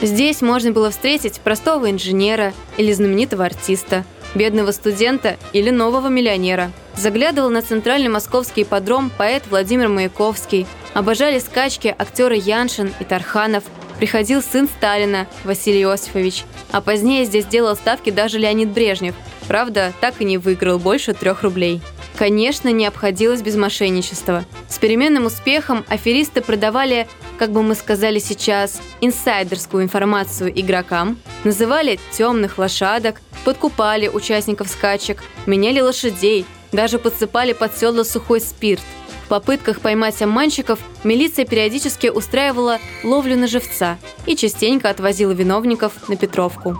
Здесь 0.00 0.42
можно 0.42 0.70
было 0.70 0.90
встретить 0.90 1.40
простого 1.40 1.90
инженера 1.90 2.52
или 2.76 2.92
знаменитого 2.92 3.44
артиста– 3.44 4.04
бедного 4.34 4.72
студента 4.72 5.36
или 5.52 5.70
нового 5.70 6.08
миллионера. 6.08 6.70
Заглядывал 6.94 7.50
на 7.50 7.62
центральный 7.62 8.08
московский 8.08 8.62
ипподром 8.62 9.10
поэт 9.10 9.44
Владимир 9.50 9.88
Маяковский. 9.88 10.66
Обожали 10.94 11.38
скачки 11.38 11.94
актеры 11.96 12.36
Яншин 12.36 12.92
и 13.00 13.04
Тарханов. 13.04 13.64
Приходил 13.98 14.42
сын 14.42 14.68
Сталина, 14.68 15.26
Василий 15.44 15.82
Иосифович. 15.82 16.44
А 16.70 16.80
позднее 16.80 17.24
здесь 17.24 17.46
делал 17.46 17.74
ставки 17.76 18.10
даже 18.10 18.38
Леонид 18.38 18.70
Брежнев. 18.70 19.14
Правда, 19.46 19.92
так 20.00 20.20
и 20.20 20.24
не 20.24 20.38
выиграл 20.38 20.78
больше 20.78 21.14
трех 21.14 21.42
рублей. 21.42 21.80
Конечно, 22.16 22.70
не 22.70 22.86
обходилось 22.86 23.42
без 23.42 23.56
мошенничества. 23.56 24.44
С 24.68 24.78
переменным 24.78 25.26
успехом 25.26 25.84
аферисты 25.88 26.40
продавали, 26.40 27.06
как 27.38 27.52
бы 27.52 27.62
мы 27.62 27.74
сказали 27.74 28.18
сейчас, 28.18 28.80
инсайдерскую 29.00 29.84
информацию 29.84 30.52
игрокам, 30.60 31.18
называли 31.44 32.00
темных 32.12 32.58
лошадок, 32.58 33.20
подкупали 33.44 34.08
участников 34.08 34.68
скачек, 34.68 35.22
меняли 35.46 35.80
лошадей, 35.80 36.44
даже 36.72 36.98
подсыпали 36.98 37.52
под 37.52 37.76
седло 37.76 38.04
сухой 38.04 38.40
спирт. 38.40 38.82
В 39.24 39.28
попытках 39.28 39.80
поймать 39.80 40.22
обманщиков 40.22 40.78
милиция 41.04 41.44
периодически 41.44 42.06
устраивала 42.06 42.78
ловлю 43.04 43.36
на 43.36 43.46
живца 43.46 43.98
и 44.26 44.34
частенько 44.34 44.88
отвозила 44.88 45.32
виновников 45.32 46.08
на 46.08 46.16
Петровку. 46.16 46.78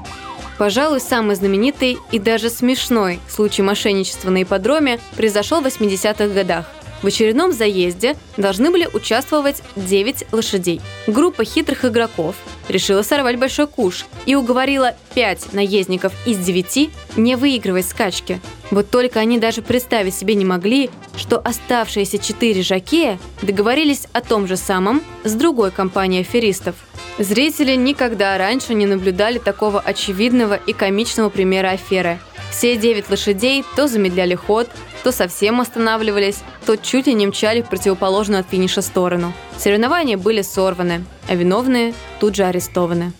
Пожалуй, 0.59 1.01
самый 1.01 1.37
знаменитый 1.37 1.99
и 2.11 2.19
даже 2.19 2.51
смешной 2.51 3.21
случай 3.29 3.63
мошенничества 3.63 4.31
на 4.31 4.43
ипподроме 4.43 4.99
произошел 5.17 5.61
в 5.61 5.67
80-х 5.67 6.27
годах. 6.29 6.67
В 7.01 7.07
очередном 7.07 7.53
заезде 7.53 8.17
должны 8.37 8.73
были 8.73 8.89
участвовать 8.93 9.63
9 9.77 10.33
лошадей. 10.33 10.81
Группа 11.07 11.45
хитрых 11.45 11.85
игроков 11.85 12.35
решила 12.69 13.03
сорвать 13.03 13.39
большой 13.39 13.69
куш 13.69 14.07
и 14.27 14.35
уговорила 14.35 14.97
5 15.19 15.53
наездников 15.53 16.13
из 16.27 16.39
9 16.39 16.91
не 17.17 17.35
выигрывать 17.35 17.89
скачки. 17.89 18.41
Вот 18.71 18.89
только 18.89 19.19
они 19.19 19.41
даже 19.41 19.63
представить 19.63 20.15
себе 20.15 20.37
не 20.37 20.45
могли, 20.45 20.91
что 21.17 21.39
оставшиеся 21.39 22.19
4 22.19 22.63
жакея 22.63 23.19
договорились 23.43 24.07
о 24.13 24.21
том 24.21 24.47
же 24.47 24.57
самом 24.57 25.03
с 25.25 25.35
другой 25.35 25.73
компанией 25.73 26.21
аферистов. 26.21 26.77
Зрители 27.19 27.75
никогда 27.75 28.39
раньше 28.39 28.75
не 28.75 28.87
наблюдали 28.87 29.41
такого 29.41 29.81
очевидного 29.81 30.55
и 30.55 30.73
комичного 30.73 31.31
примера 31.31 31.71
аферы. 31.71 32.21
Все 32.53 32.77
девять 32.77 33.11
лошадей 33.11 33.65
то 33.75 33.89
замедляли 33.89 34.37
ход, 34.37 34.69
то 35.03 35.11
совсем 35.11 35.61
останавливались, 35.61 36.45
то 36.65 36.77
чуть 36.77 37.09
ли 37.09 37.15
не 37.15 37.27
мчали 37.27 37.63
в 37.63 37.69
противоположную 37.69 38.39
от 38.43 38.49
финиша 38.49 38.83
сторону. 38.83 39.33
Соревнования 39.57 40.17
были 40.17 40.43
сорваны, 40.43 41.05
а 41.27 41.35
виновные 41.35 41.93
тут 42.21 42.37
же 42.37 42.45
арестованы. 42.45 43.13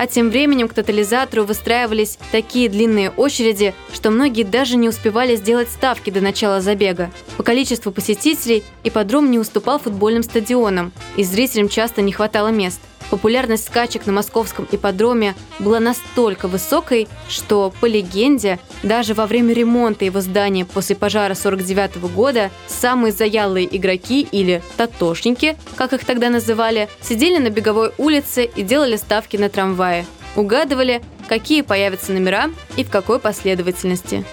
А 0.00 0.06
тем 0.06 0.30
временем 0.30 0.66
к 0.66 0.72
тотализатору 0.72 1.44
выстраивались 1.44 2.18
такие 2.32 2.70
длинные 2.70 3.10
очереди, 3.10 3.74
что 3.92 4.10
многие 4.10 4.44
даже 4.44 4.78
не 4.78 4.88
успевали 4.88 5.36
сделать 5.36 5.68
ставки 5.68 6.08
до 6.08 6.22
начала 6.22 6.62
забега. 6.62 7.10
По 7.36 7.42
количеству 7.42 7.92
посетителей 7.92 8.64
ипподром 8.82 9.30
не 9.30 9.38
уступал 9.38 9.78
футбольным 9.78 10.22
стадионам, 10.22 10.92
и 11.18 11.22
зрителям 11.22 11.68
часто 11.68 12.00
не 12.00 12.12
хватало 12.12 12.48
мест. 12.48 12.80
Популярность 13.10 13.66
скачек 13.66 14.06
на 14.06 14.12
московском 14.12 14.68
ипподроме 14.70 15.34
была 15.58 15.80
настолько 15.80 16.46
высокой, 16.46 17.08
что, 17.28 17.72
по 17.80 17.86
легенде, 17.86 18.60
даже 18.84 19.14
во 19.14 19.26
время 19.26 19.52
ремонта 19.52 20.04
его 20.04 20.20
здания 20.20 20.64
после 20.64 20.94
пожара 20.94 21.34
49 21.34 21.98
года 22.14 22.50
самые 22.68 23.12
заялые 23.12 23.76
игроки 23.76 24.26
или 24.30 24.62
«татошники», 24.76 25.56
как 25.74 25.92
их 25.92 26.04
тогда 26.04 26.30
называли, 26.30 26.88
сидели 27.02 27.38
на 27.38 27.50
беговой 27.50 27.92
улице 27.98 28.44
и 28.44 28.62
делали 28.62 28.96
ставки 28.96 29.36
на 29.36 29.48
трамвае. 29.48 30.06
Угадывали, 30.36 31.02
какие 31.28 31.62
появятся 31.62 32.12
номера 32.12 32.50
и 32.76 32.84
в 32.84 32.90
какой 32.90 33.18
последовательности. 33.18 34.24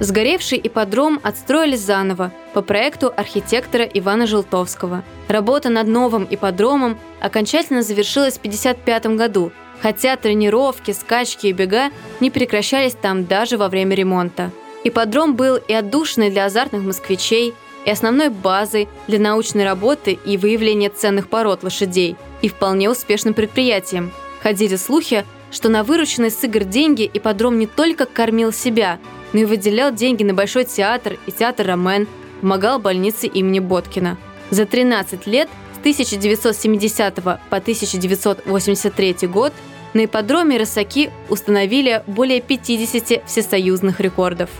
Сгоревший 0.00 0.60
ипподром 0.62 1.20
отстроили 1.22 1.76
заново 1.76 2.32
по 2.52 2.62
проекту 2.62 3.12
архитектора 3.16 3.84
Ивана 3.84 4.26
Желтовского. 4.26 5.04
Работа 5.28 5.68
над 5.68 5.86
новым 5.86 6.26
ипподромом 6.28 6.98
окончательно 7.20 7.82
завершилась 7.82 8.34
в 8.34 8.38
1955 8.38 9.16
году, 9.16 9.52
хотя 9.80 10.16
тренировки, 10.16 10.90
скачки 10.90 11.46
и 11.46 11.52
бега 11.52 11.90
не 12.20 12.30
прекращались 12.30 12.94
там 12.94 13.24
даже 13.24 13.56
во 13.56 13.68
время 13.68 13.94
ремонта. 13.94 14.50
Ипподром 14.82 15.36
был 15.36 15.56
и 15.56 15.72
отдушиной 15.72 16.30
для 16.30 16.46
азартных 16.46 16.82
москвичей, 16.82 17.54
и 17.84 17.90
основной 17.90 18.30
базой 18.30 18.88
для 19.06 19.18
научной 19.18 19.64
работы 19.64 20.18
и 20.24 20.36
выявления 20.36 20.88
ценных 20.88 21.28
пород 21.28 21.62
лошадей, 21.62 22.16
и 22.42 22.48
вполне 22.48 22.90
успешным 22.90 23.34
предприятием. 23.34 24.10
Ходили 24.42 24.76
слухи, 24.76 25.24
что 25.50 25.68
на 25.68 25.84
вырученные 25.84 26.30
с 26.30 26.42
игр 26.42 26.64
деньги 26.64 27.08
ипподром 27.12 27.58
не 27.58 27.66
только 27.66 28.06
кормил 28.06 28.52
себя, 28.52 28.98
но 29.34 29.40
и 29.40 29.44
выделял 29.44 29.92
деньги 29.92 30.22
на 30.22 30.32
Большой 30.32 30.64
театр 30.64 31.18
и 31.26 31.32
театр 31.32 31.66
Ромен, 31.66 32.08
помогал 32.40 32.78
больнице 32.78 33.26
имени 33.26 33.58
Боткина. 33.58 34.16
За 34.50 34.64
13 34.64 35.26
лет 35.26 35.50
с 35.74 35.78
1970 35.80 37.14
по 37.16 37.38
1983 37.50 39.16
год 39.28 39.52
На 39.92 40.06
ипподроме 40.06 40.56
рысаки 40.56 41.10
установили 41.28 42.02
более 42.06 42.40
50 42.40 43.26
всесоюзных 43.26 44.00
рекордов. 44.00 44.50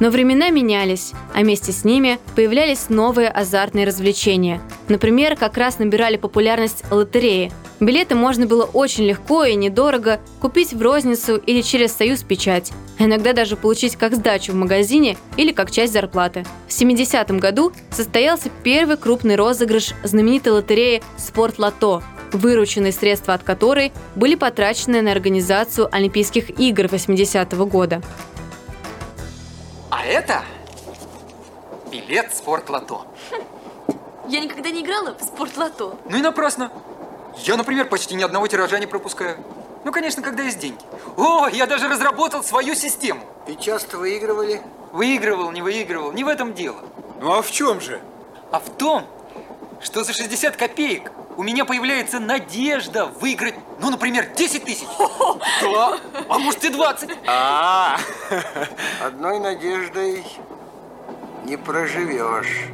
Но 0.00 0.10
времена 0.10 0.50
менялись, 0.50 1.12
а 1.34 1.40
вместе 1.40 1.72
с 1.72 1.84
ними 1.84 2.18
появлялись 2.36 2.88
новые 2.88 3.28
азартные 3.28 3.86
развлечения. 3.86 4.60
Например, 4.88 5.36
как 5.36 5.56
раз 5.56 5.78
набирали 5.78 6.16
популярность 6.16 6.84
лотереи. 6.90 7.52
Билеты 7.80 8.14
можно 8.14 8.46
было 8.46 8.64
очень 8.64 9.04
легко 9.04 9.44
и 9.44 9.54
недорого 9.54 10.20
купить 10.40 10.72
в 10.72 10.82
розницу 10.82 11.36
или 11.36 11.62
через 11.62 11.92
Союз 11.92 12.22
Печать, 12.22 12.72
иногда 12.98 13.32
даже 13.32 13.56
получить 13.56 13.96
как 13.96 14.14
сдачу 14.14 14.52
в 14.52 14.56
магазине 14.56 15.16
или 15.36 15.52
как 15.52 15.70
часть 15.70 15.92
зарплаты. 15.92 16.44
В 16.66 16.70
70-м 16.70 17.38
году 17.38 17.72
состоялся 17.90 18.50
первый 18.62 18.96
крупный 18.96 19.36
розыгрыш 19.36 19.94
знаменитой 20.02 20.52
лотереи 20.52 21.02
«Спорт 21.16 21.58
Лото», 21.58 22.02
вырученные 22.32 22.92
средства 22.92 23.34
от 23.34 23.42
которой 23.42 23.92
были 24.14 24.34
потрачены 24.34 25.00
на 25.00 25.12
организацию 25.12 25.88
Олимпийских 25.90 26.58
игр 26.58 26.84
80-го 26.84 27.66
года. 27.66 28.02
А 29.98 30.04
это 30.04 30.44
билет 31.90 32.32
спорт-лото. 32.32 33.04
Я 34.28 34.38
никогда 34.38 34.70
не 34.70 34.82
играла 34.82 35.12
в 35.18 35.24
спорт-лото. 35.24 35.98
Ну 36.08 36.16
и 36.16 36.22
напрасно. 36.22 36.70
Я, 37.38 37.56
например, 37.56 37.88
почти 37.88 38.14
ни 38.14 38.22
одного 38.22 38.46
тиража 38.46 38.78
не 38.78 38.86
пропускаю. 38.86 39.38
Ну, 39.84 39.90
конечно, 39.90 40.22
когда 40.22 40.44
есть 40.44 40.60
деньги. 40.60 40.78
О, 41.16 41.48
я 41.48 41.66
даже 41.66 41.88
разработал 41.88 42.44
свою 42.44 42.76
систему. 42.76 43.22
И 43.48 43.56
часто 43.56 43.98
выигрывали? 43.98 44.62
Выигрывал, 44.92 45.50
не 45.50 45.62
выигрывал, 45.62 46.12
не 46.12 46.22
в 46.22 46.28
этом 46.28 46.54
дело. 46.54 46.78
Ну 47.20 47.32
а 47.32 47.42
в 47.42 47.50
чем 47.50 47.80
же? 47.80 48.00
А 48.52 48.60
в 48.60 48.70
том, 48.70 49.04
что 49.80 50.04
за 50.04 50.12
60 50.12 50.56
копеек 50.56 51.10
у 51.38 51.44
меня 51.44 51.64
появляется 51.64 52.18
надежда 52.18 53.06
выиграть, 53.20 53.54
ну, 53.80 53.90
например, 53.90 54.28
10 54.36 54.64
тысяч. 54.64 54.86
Да, 55.62 55.98
а 56.28 56.38
может 56.38 56.64
и 56.64 56.68
20. 56.68 57.10
А, 57.26 57.96
одной 59.00 59.38
надеждой 59.38 60.24
не 61.44 61.56
проживешь. 61.56 62.66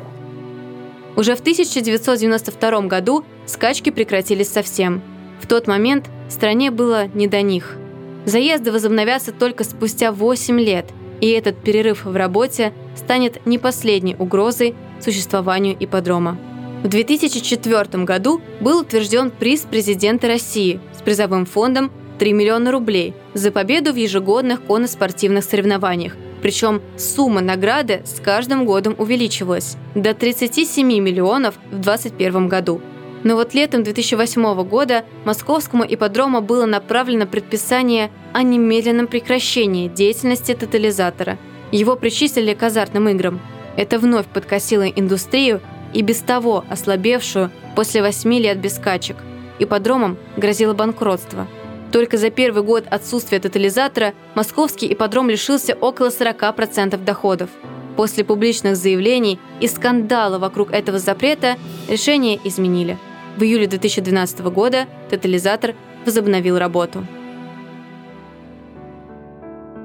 Уже 1.15 1.37
в 1.37 1.41
1992 1.41 2.81
году 2.83 3.25
скачки 3.47 3.91
прекратились 3.91 4.51
совсем. 4.51 5.03
В 5.43 5.47
тот 5.47 5.67
момент 5.67 6.09
стране 6.31 6.71
было 6.71 7.07
не 7.09 7.27
до 7.27 7.43
них. 7.43 7.77
Заезды 8.25 8.73
возобновятся 8.73 9.33
только 9.33 9.65
спустя 9.65 10.11
8 10.11 10.59
лет, 10.59 10.87
и 11.21 11.29
этот 11.29 11.63
перерыв 11.63 12.07
в 12.07 12.17
работе 12.17 12.73
станет 12.97 13.45
не 13.45 13.59
последней 13.59 14.17
угрозой 14.17 14.75
существованию 15.03 15.77
ипподрома. 15.79 16.39
В 16.85 16.89
2004 16.89 18.05
году 18.05 18.43
был 18.61 18.81
утвержден 18.81 19.31
приз 19.31 19.63
президента 19.63 20.29
России 20.29 20.81
с 20.93 21.01
призовым 21.01 21.47
фондом 21.47 21.91
3 22.19 22.35
миллиона 22.35 22.71
рублей 22.71 23.15
за 23.33 23.51
победу 23.51 23.95
в 23.95 23.97
ежегодных 23.97 24.63
конноспортивных 24.67 25.45
соревнованиях. 25.45 26.15
Причем 26.43 26.83
сумма 26.99 27.41
награды 27.41 28.03
с 28.05 28.21
каждым 28.21 28.67
годом 28.67 28.95
увеличивалась 28.99 29.79
до 29.95 30.13
37 30.13 30.87
миллионов 30.87 31.55
в 31.71 31.81
2021 31.81 32.49
году. 32.49 32.83
Но 33.23 33.37
вот 33.37 33.55
летом 33.55 33.83
2008 33.83 34.63
года 34.65 35.07
московскому 35.25 35.87
ипподрому 35.89 36.43
было 36.43 36.67
направлено 36.67 37.27
предписание 37.27 38.11
о 38.35 38.43
немедленном 38.43 39.07
прекращении 39.07 39.89
деятельности 39.89 40.53
тотализатора. 40.53 41.39
Его 41.73 41.97
причислили 41.97 42.53
к 42.53 42.63
азартным 42.63 43.09
играм. 43.09 43.41
Это 43.79 43.99
вновь 43.99 44.27
подкосило 44.27 44.87
индустрию 44.87 45.63
и 45.95 46.03
без 46.03 46.21
того 46.21 46.65
ослабевшую 46.69 47.51
после 47.75 48.03
восьми 48.03 48.41
лет 48.41 48.59
без 48.61 48.77
скачек. 48.77 49.17
Ипподромам 49.59 50.19
грозило 50.37 50.75
банкротство. 50.75 51.47
Только 51.93 52.19
за 52.19 52.31
первый 52.31 52.65
год 52.65 52.85
отсутствия 52.91 53.39
тотализатора 53.39 54.15
московский 54.35 54.93
ипподром 54.93 55.31
лишился 55.31 55.75
около 55.75 56.09
40% 56.09 56.97
доходов. 57.03 57.51
После 57.97 58.25
публичных 58.25 58.75
заявлений 58.75 59.39
и 59.61 59.69
скандала 59.69 60.41
вокруг 60.41 60.73
этого 60.73 60.99
запрета 60.99 61.57
решение 61.89 62.41
изменили. 62.43 62.99
В 63.37 63.45
июле 63.45 63.69
2012 63.69 64.41
года 64.41 64.87
тотализатор 65.09 65.77
возобновил 66.05 66.59
работу. 66.59 67.07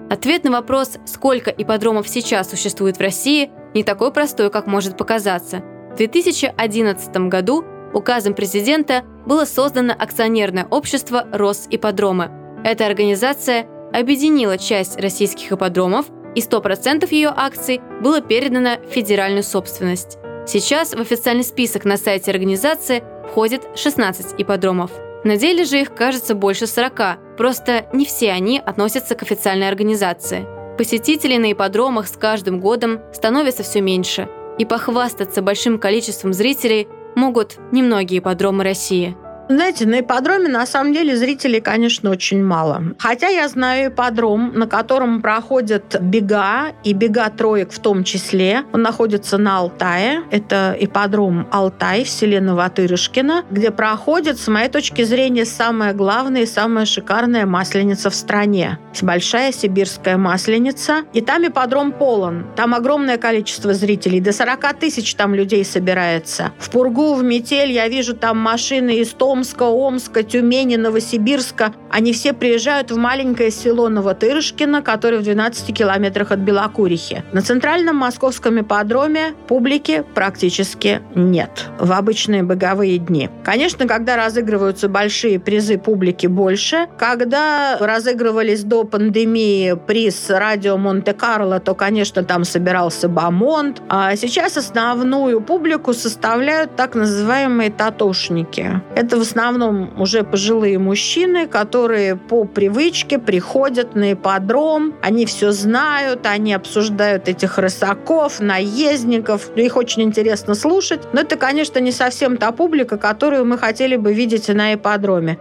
Ответ 0.09 0.43
на 0.43 0.49
вопрос, 0.49 0.97
сколько 1.05 1.51
ипподромов 1.51 2.07
сейчас 2.07 2.49
существует 2.49 2.97
в 2.97 3.01
России, 3.01 3.51
не 3.75 3.83
такой 3.83 4.11
простой, 4.11 4.49
как 4.49 4.65
может 4.65 4.97
показаться– 4.97 5.63
2011 5.99 7.27
году 7.27 7.65
указом 7.93 8.33
президента 8.33 9.03
было 9.25 9.43
создано 9.43 9.93
акционерное 9.97 10.65
общество 10.65 11.27
«Росипподромы». 11.33 12.31
Эта 12.63 12.85
организация 12.85 13.67
объединила 13.91 14.57
часть 14.57 14.97
российских 14.97 15.51
ипподромов, 15.51 16.05
и 16.35 16.39
100% 16.39 17.05
ее 17.11 17.33
акций 17.35 17.81
было 18.01 18.21
передано 18.21 18.77
в 18.77 18.93
федеральную 18.93 19.43
собственность. 19.43 20.17
Сейчас 20.47 20.93
в 20.93 21.01
официальный 21.01 21.43
список 21.43 21.83
на 21.83 21.97
сайте 21.97 22.31
организации 22.31 23.03
входит 23.29 23.67
16 23.75 24.39
ипподромов. 24.39 24.91
На 25.25 25.35
деле 25.35 25.65
же 25.65 25.81
их 25.81 25.93
кажется 25.93 26.33
больше 26.33 26.65
40, 26.65 27.35
просто 27.35 27.89
не 27.91 28.05
все 28.05 28.31
они 28.31 28.61
относятся 28.65 29.15
к 29.15 29.23
официальной 29.23 29.67
организации. 29.67 30.47
Посетителей 30.77 31.39
на 31.39 31.51
ипподромах 31.51 32.07
с 32.07 32.15
каждым 32.15 32.61
годом 32.61 33.01
становится 33.11 33.63
все 33.63 33.81
меньше– 33.81 34.29
и 34.59 34.65
похвастаться 34.65 35.41
большим 35.41 35.79
количеством 35.79 36.33
зрителей 36.33 36.87
могут 37.15 37.57
немногие 37.71 38.21
подромы 38.21 38.63
России– 38.63 39.17
знаете, 39.55 39.87
на 39.87 40.01
ипподроме 40.01 40.47
на 40.47 40.65
самом 40.67 40.93
деле 40.93 41.15
зрителей, 41.15 41.59
конечно, 41.59 42.11
очень 42.11 42.43
мало. 42.43 42.83
Хотя 42.99 43.29
я 43.29 43.47
знаю 43.47 43.89
ипподром, 43.89 44.53
на 44.53 44.67
котором 44.67 45.21
проходят 45.23 45.99
бега, 45.99 46.67
и 46.83 46.93
бега 46.93 47.29
троек 47.31 47.71
в 47.71 47.79
том 47.79 48.03
числе. 48.03 48.63
Он 48.73 48.83
находится 48.83 49.39
на 49.39 49.57
Алтае. 49.57 50.21
Это 50.29 50.77
ипподром 50.79 51.47
Алтай 51.51 52.03
в 52.03 52.09
селе 52.09 52.39
Новотырышкино, 52.41 53.43
где 53.49 53.71
проходит, 53.71 54.39
с 54.39 54.47
моей 54.47 54.69
точки 54.69 55.03
зрения, 55.03 55.45
самая 55.45 55.93
главная 55.93 56.43
и 56.43 56.45
самая 56.45 56.85
шикарная 56.85 57.47
масленица 57.47 58.11
в 58.11 58.15
стране. 58.15 58.77
Большая 59.01 59.51
сибирская 59.51 60.17
масленица. 60.17 61.05
И 61.13 61.21
там 61.21 61.47
ипподром 61.47 61.91
полон. 61.91 62.45
Там 62.55 62.75
огромное 62.75 63.17
количество 63.17 63.73
зрителей. 63.73 64.21
До 64.21 64.31
40 64.31 64.79
тысяч 64.79 65.15
там 65.15 65.33
людей 65.33 65.65
собирается. 65.65 66.51
В 66.59 66.69
Пургу, 66.69 67.15
в 67.15 67.23
метель 67.23 67.71
я 67.71 67.87
вижу 67.87 68.15
там 68.15 68.37
машины 68.37 68.97
из 68.97 69.09
Том 69.09 69.38
Томска, 69.39 69.63
Омска, 69.63 70.23
Тюмени, 70.23 70.75
Новосибирска. 70.75 71.73
Они 71.89 72.11
все 72.11 72.33
приезжают 72.33 72.91
в 72.91 72.97
маленькое 72.97 73.51
село 73.51 73.87
Новотырышкино, 73.87 74.81
которое 74.81 75.19
в 75.19 75.23
12 75.23 75.73
километрах 75.73 76.31
от 76.31 76.39
Белокурихи. 76.39 77.23
На 77.31 77.41
центральном 77.41 77.95
московском 77.95 78.59
ипподроме 78.59 79.33
публики 79.47 80.03
практически 80.13 81.01
нет 81.15 81.67
в 81.79 81.93
обычные 81.93 82.43
беговые 82.43 82.97
дни. 82.97 83.29
Конечно, 83.45 83.87
когда 83.87 84.17
разыгрываются 84.17 84.89
большие 84.89 85.39
призы, 85.39 85.77
публики 85.77 86.27
больше. 86.27 86.87
Когда 86.97 87.77
разыгрывались 87.79 88.63
до 88.63 88.83
пандемии 88.83 89.79
приз 89.87 90.29
радио 90.29 90.75
Монте-Карло, 90.75 91.61
то, 91.61 91.75
конечно, 91.75 92.25
там 92.25 92.43
собирался 92.43 93.07
бамонт. 93.07 93.81
А 93.87 94.17
сейчас 94.17 94.57
основную 94.57 95.39
публику 95.39 95.93
составляют 95.93 96.75
так 96.75 96.93
называемые 96.93 97.71
татушники. 97.71 98.81
Это 98.95 99.15
в 99.15 99.28
основном 99.29 99.99
уже 99.99 100.23
пожилые 100.23 100.79
мужчины, 100.79 101.47
которые 101.47 102.15
по 102.15 102.45
привычке 102.45 103.19
приходят 103.19 103.95
на 103.95 104.13
ипподром, 104.13 104.95
они 105.01 105.25
все 105.25 105.51
знают, 105.51 106.25
они 106.25 106.53
обсуждают 106.53 107.27
этих 107.27 107.57
рысаков, 107.57 108.39
наездников, 108.39 109.55
их 109.55 109.77
очень 109.77 110.03
интересно 110.03 110.55
слушать, 110.55 111.01
но 111.13 111.21
это, 111.21 111.35
конечно, 111.35 111.79
не 111.79 111.91
совсем 111.91 112.37
та 112.37 112.51
публика, 112.51 112.97
которую 112.97 113.45
мы 113.45 113.57
хотели 113.57 113.95
бы 113.95 114.13
видеть 114.13 114.47
на 114.47 114.73
ипподроме. 114.73 115.37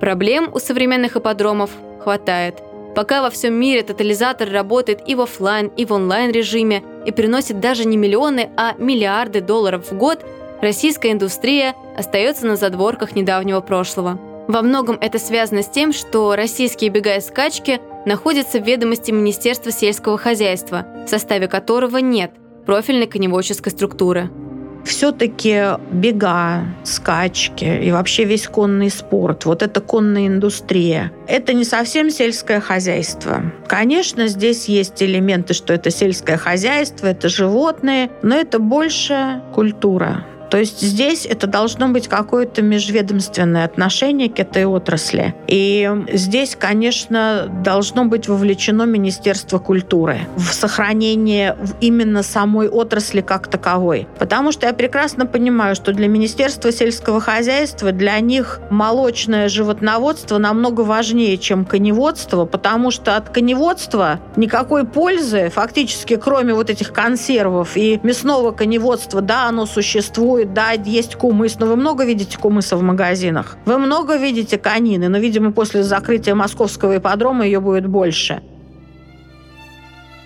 Проблем 0.00 0.50
у 0.52 0.58
современных 0.58 1.16
ипподромов 1.16 1.70
хватает. 2.02 2.62
Пока 2.96 3.22
во 3.22 3.30
всем 3.30 3.54
мире 3.54 3.82
тотализатор 3.82 4.50
работает 4.50 5.02
и 5.06 5.14
в 5.14 5.20
офлайн, 5.20 5.70
и 5.76 5.84
в 5.84 5.92
онлайн 5.92 6.32
режиме, 6.32 6.82
и 7.06 7.12
приносит 7.12 7.60
даже 7.60 7.84
не 7.84 7.96
миллионы, 7.96 8.50
а 8.56 8.74
миллиарды 8.78 9.40
долларов 9.40 9.92
в 9.92 9.96
год– 9.96 10.24
российская 10.60 11.12
индустрия 11.12 11.74
остается 11.96 12.46
на 12.46 12.56
задворках 12.56 13.14
недавнего 13.14 13.60
прошлого. 13.60 14.18
Во 14.48 14.62
многом 14.62 14.98
это 15.00 15.18
связано 15.18 15.62
с 15.62 15.68
тем, 15.68 15.92
что 15.92 16.34
российские 16.34 16.90
бега 16.90 17.16
и 17.16 17.20
скачки 17.20 17.80
находятся 18.04 18.58
в 18.58 18.66
ведомости 18.66 19.10
Министерства 19.10 19.70
сельского 19.70 20.18
хозяйства, 20.18 20.86
в 21.06 21.08
составе 21.08 21.46
которого 21.46 21.98
нет 21.98 22.32
профильной 22.66 23.06
коневодческой 23.06 23.72
структуры. 23.72 24.30
Все-таки 24.84 25.76
бега, 25.92 26.64
скачки 26.84 27.64
и 27.64 27.92
вообще 27.92 28.24
весь 28.24 28.48
конный 28.48 28.90
спорт, 28.90 29.44
вот 29.44 29.62
эта 29.62 29.80
конная 29.82 30.26
индустрия, 30.26 31.12
это 31.28 31.52
не 31.52 31.64
совсем 31.64 32.10
сельское 32.10 32.60
хозяйство. 32.60 33.42
Конечно, 33.68 34.26
здесь 34.26 34.66
есть 34.66 35.02
элементы, 35.02 35.52
что 35.52 35.74
это 35.74 35.90
сельское 35.90 36.38
хозяйство, 36.38 37.06
это 37.06 37.28
животные, 37.28 38.10
но 38.22 38.34
это 38.34 38.58
больше 38.58 39.42
культура 39.54 40.24
То 40.50 40.58
есть 40.58 40.80
здесь 40.80 41.26
это 41.26 41.46
должно 41.46 41.88
быть 41.88 42.08
какое-то 42.08 42.60
межведомственное 42.60 43.64
отношение 43.64 44.28
к 44.28 44.38
этой 44.40 44.64
отрасли. 44.64 45.34
И 45.46 45.88
здесь, 46.12 46.56
конечно, 46.58 47.46
должно 47.64 48.04
быть 48.04 48.28
вовлечено 48.28 48.82
Министерство 48.82 49.58
культуры 49.58 50.20
в 50.36 50.52
сохранение 50.52 51.56
именно 51.80 52.22
самой 52.22 52.68
отрасли 52.68 53.20
как 53.20 53.48
таковой. 53.48 54.08
Потому 54.18 54.50
что 54.50 54.66
я 54.66 54.72
прекрасно 54.72 55.24
понимаю, 55.26 55.76
что 55.76 55.92
для 55.92 56.08
Министерства 56.08 56.72
сельского 56.72 57.20
хозяйства, 57.20 57.92
для 57.92 58.18
них 58.18 58.60
молочное 58.70 59.48
животноводство 59.48 60.38
намного 60.38 60.80
важнее, 60.80 61.38
чем 61.38 61.64
коневодство, 61.64 62.44
потому 62.44 62.90
что 62.90 63.16
от 63.16 63.28
коневодства 63.28 64.20
никакой 64.36 64.84
пользы 64.84 65.50
фактически, 65.54 66.16
кроме 66.16 66.54
вот 66.54 66.70
этих 66.70 66.92
консервов 66.92 67.76
и 67.76 68.00
мясного 68.02 68.50
коневодства, 68.50 69.20
да, 69.20 69.46
оно 69.46 69.66
существует, 69.66 70.39
да, 70.44 70.72
есть 70.72 71.16
кумыс, 71.16 71.58
но 71.58 71.66
вы 71.66 71.76
много 71.76 72.04
видите 72.04 72.38
кумыса 72.38 72.76
в 72.76 72.82
магазинах. 72.82 73.56
Вы 73.64 73.78
много 73.78 74.16
видите 74.16 74.58
конины, 74.58 75.08
но, 75.08 75.18
видимо, 75.18 75.52
после 75.52 75.82
закрытия 75.82 76.34
московского 76.34 76.96
ипподрома 76.96 77.44
ее 77.44 77.60
будет 77.60 77.86
больше. 77.86 78.42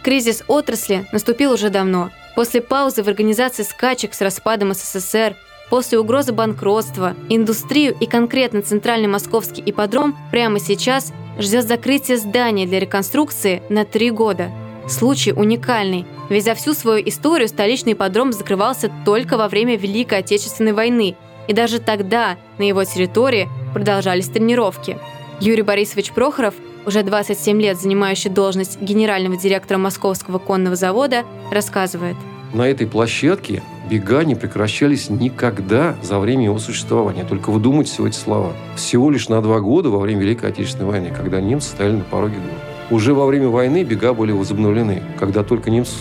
Кризис 0.02 0.42
отрасли 0.48 1.06
наступил 1.12 1.52
уже 1.52 1.70
давно. 1.70 2.10
После 2.36 2.60
паузы 2.60 3.02
в 3.02 3.08
организации 3.08 3.62
скачек 3.62 4.12
с 4.12 4.20
распадом 4.20 4.74
СССР, 4.74 5.36
после 5.70 5.98
угрозы 5.98 6.32
банкротства, 6.32 7.14
индустрию 7.28 7.96
и 7.98 8.06
конкретно 8.06 8.60
центральный 8.60 9.08
московский 9.08 9.62
ипподром 9.64 10.16
прямо 10.30 10.58
сейчас 10.58 11.12
ждет 11.38 11.66
закрытие 11.66 12.18
здания 12.18 12.66
для 12.66 12.80
реконструкции 12.80 13.62
на 13.70 13.84
три 13.84 14.10
года. 14.10 14.50
Случай 14.88 15.32
уникальный, 15.32 16.06
ведь 16.28 16.44
за 16.44 16.54
всю 16.54 16.74
свою 16.74 17.06
историю 17.08 17.48
столичный 17.48 17.94
ипподром 17.94 18.32
закрывался 18.32 18.90
только 19.04 19.36
во 19.36 19.48
время 19.48 19.76
Великой 19.76 20.18
Отечественной 20.18 20.72
войны, 20.72 21.16
и 21.48 21.52
даже 21.52 21.78
тогда 21.78 22.36
на 22.58 22.64
его 22.64 22.84
территории 22.84 23.48
продолжались 23.72 24.28
тренировки. 24.28 24.98
Юрий 25.40 25.62
Борисович 25.62 26.12
Прохоров, 26.12 26.54
уже 26.86 27.02
27 27.02 27.60
лет 27.60 27.80
занимающий 27.80 28.30
должность 28.30 28.80
генерального 28.80 29.36
директора 29.36 29.78
Московского 29.78 30.38
конного 30.38 30.76
завода, 30.76 31.24
рассказывает. 31.50 32.16
На 32.52 32.68
этой 32.68 32.86
площадке 32.86 33.62
бега 33.90 34.22
не 34.24 34.34
прекращались 34.34 35.10
никогда 35.10 35.96
за 36.02 36.18
время 36.18 36.44
его 36.44 36.58
существования. 36.58 37.24
Только 37.24 37.50
вы 37.50 37.58
думайте 37.58 37.92
всего 37.92 38.06
эти 38.06 38.16
слова. 38.16 38.52
Всего 38.76 39.10
лишь 39.10 39.28
на 39.28 39.40
два 39.42 39.60
года 39.60 39.88
во 39.88 39.98
время 39.98 40.20
Великой 40.20 40.50
Отечественной 40.50 40.86
войны, 40.86 41.12
когда 41.14 41.40
немцы 41.40 41.70
стояли 41.70 41.96
на 41.96 42.04
пороге 42.04 42.36
города. 42.36 42.73
Уже 42.90 43.14
во 43.14 43.26
время 43.26 43.48
войны 43.48 43.82
бега 43.82 44.12
были 44.12 44.32
возобновлены, 44.32 45.02
когда 45.18 45.42
только 45.42 45.70
немцы 45.70 45.94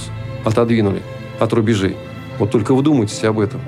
отодвинули 0.44 1.02
от 1.40 1.54
рубежей. 1.54 1.96
Вот 2.40 2.52
только 2.52 2.74
вы 2.74 2.84
думайте 2.84 3.28
об 3.28 3.40
этом. 3.40 3.62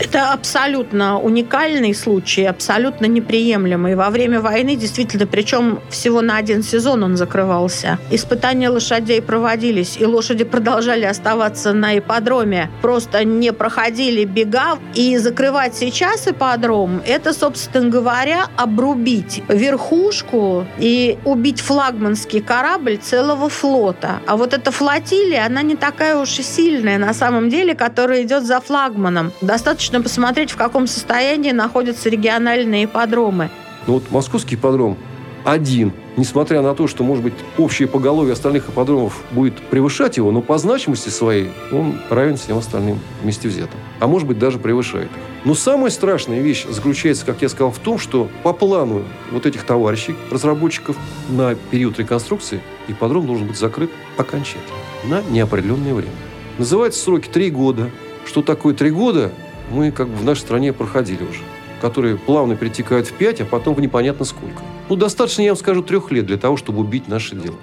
Это 0.00 0.32
абсолютно 0.32 1.20
уникальный 1.20 1.94
случай, 1.94 2.44
абсолютно 2.46 3.04
неприемлемый. 3.04 3.96
Во 3.96 4.08
время 4.08 4.40
войны 4.40 4.74
действительно, 4.74 5.26
причем 5.26 5.80
всего 5.90 6.22
на 6.22 6.38
один 6.38 6.62
сезон 6.62 7.02
он 7.04 7.18
закрывался. 7.18 7.98
Испытания 8.10 8.70
лошадей 8.70 9.20
проводились, 9.20 9.98
и 10.00 10.06
лошади 10.06 10.44
продолжали 10.44 11.04
оставаться 11.04 11.74
на 11.74 11.98
ипподроме. 11.98 12.70
Просто 12.80 13.24
не 13.24 13.52
проходили 13.52 14.24
бега. 14.24 14.78
И 14.94 15.18
закрывать 15.18 15.74
сейчас 15.74 16.26
ипподром, 16.26 17.02
это, 17.06 17.34
собственно 17.34 17.90
говоря, 17.90 18.46
обрубить 18.56 19.42
верхушку 19.48 20.64
и 20.78 21.18
убить 21.26 21.60
флагманский 21.60 22.40
корабль 22.40 22.96
целого 22.96 23.50
флота. 23.50 24.20
А 24.26 24.38
вот 24.38 24.54
эта 24.54 24.70
флотилия, 24.70 25.44
она 25.44 25.60
не 25.60 25.76
такая 25.76 26.16
уж 26.16 26.38
и 26.38 26.42
сильная 26.42 26.96
на 26.96 27.12
самом 27.12 27.50
деле, 27.50 27.74
которая 27.74 28.22
идет 28.22 28.44
за 28.44 28.62
флагманом. 28.62 29.32
Достаточно 29.42 29.89
достаточно 29.90 30.02
посмотреть, 30.02 30.52
в 30.52 30.56
каком 30.56 30.86
состоянии 30.86 31.50
находятся 31.50 32.08
региональные 32.08 32.84
ипподромы. 32.84 33.50
Ну 33.86 33.94
вот 33.94 34.10
московский 34.10 34.54
ипподром 34.54 34.96
один, 35.44 35.92
несмотря 36.16 36.62
на 36.62 36.74
то, 36.74 36.86
что, 36.86 37.02
может 37.02 37.24
быть, 37.24 37.32
общее 37.58 37.88
поголовье 37.88 38.34
остальных 38.34 38.68
ипподромов 38.68 39.20
будет 39.32 39.56
превышать 39.56 40.16
его, 40.16 40.30
но 40.30 40.42
по 40.42 40.58
значимости 40.58 41.08
своей 41.08 41.50
он 41.72 41.98
равен 42.08 42.36
всем 42.36 42.58
остальным 42.58 43.00
вместе 43.22 43.48
взятым. 43.48 43.80
А 44.00 44.06
может 44.06 44.28
быть, 44.28 44.38
даже 44.38 44.58
превышает 44.58 45.06
их. 45.06 45.44
Но 45.44 45.54
самая 45.54 45.90
страшная 45.90 46.40
вещь 46.40 46.66
заключается, 46.68 47.26
как 47.26 47.42
я 47.42 47.48
сказал, 47.48 47.72
в 47.72 47.78
том, 47.78 47.98
что 47.98 48.28
по 48.44 48.52
плану 48.52 49.02
вот 49.32 49.46
этих 49.46 49.64
товарищей, 49.64 50.14
разработчиков, 50.30 50.96
на 51.30 51.54
период 51.54 51.98
реконструкции 51.98 52.60
ипподром 52.86 53.26
должен 53.26 53.48
быть 53.48 53.58
закрыт 53.58 53.90
окончательно 54.18 54.76
на 55.04 55.22
неопределенное 55.30 55.94
время. 55.94 56.12
Называется 56.58 57.02
сроки 57.02 57.28
три 57.28 57.50
года. 57.50 57.90
Что 58.26 58.42
такое 58.42 58.74
три 58.74 58.90
года? 58.90 59.32
Мы 59.70 59.90
как 59.90 60.08
бы 60.08 60.16
в 60.16 60.24
нашей 60.24 60.40
стране 60.40 60.72
проходили 60.72 61.22
уже, 61.22 61.40
которые 61.80 62.16
плавно 62.16 62.56
перетекают 62.56 63.06
в 63.06 63.12
пять, 63.12 63.40
а 63.40 63.44
потом 63.44 63.74
в 63.74 63.80
непонятно 63.80 64.24
сколько. 64.24 64.62
Ну, 64.88 64.96
достаточно, 64.96 65.42
я 65.42 65.52
вам 65.52 65.58
скажу, 65.58 65.82
трех 65.82 66.10
лет 66.10 66.26
для 66.26 66.36
того, 66.36 66.56
чтобы 66.56 66.80
убить 66.80 67.08
наше 67.08 67.36
дело. 67.36 67.56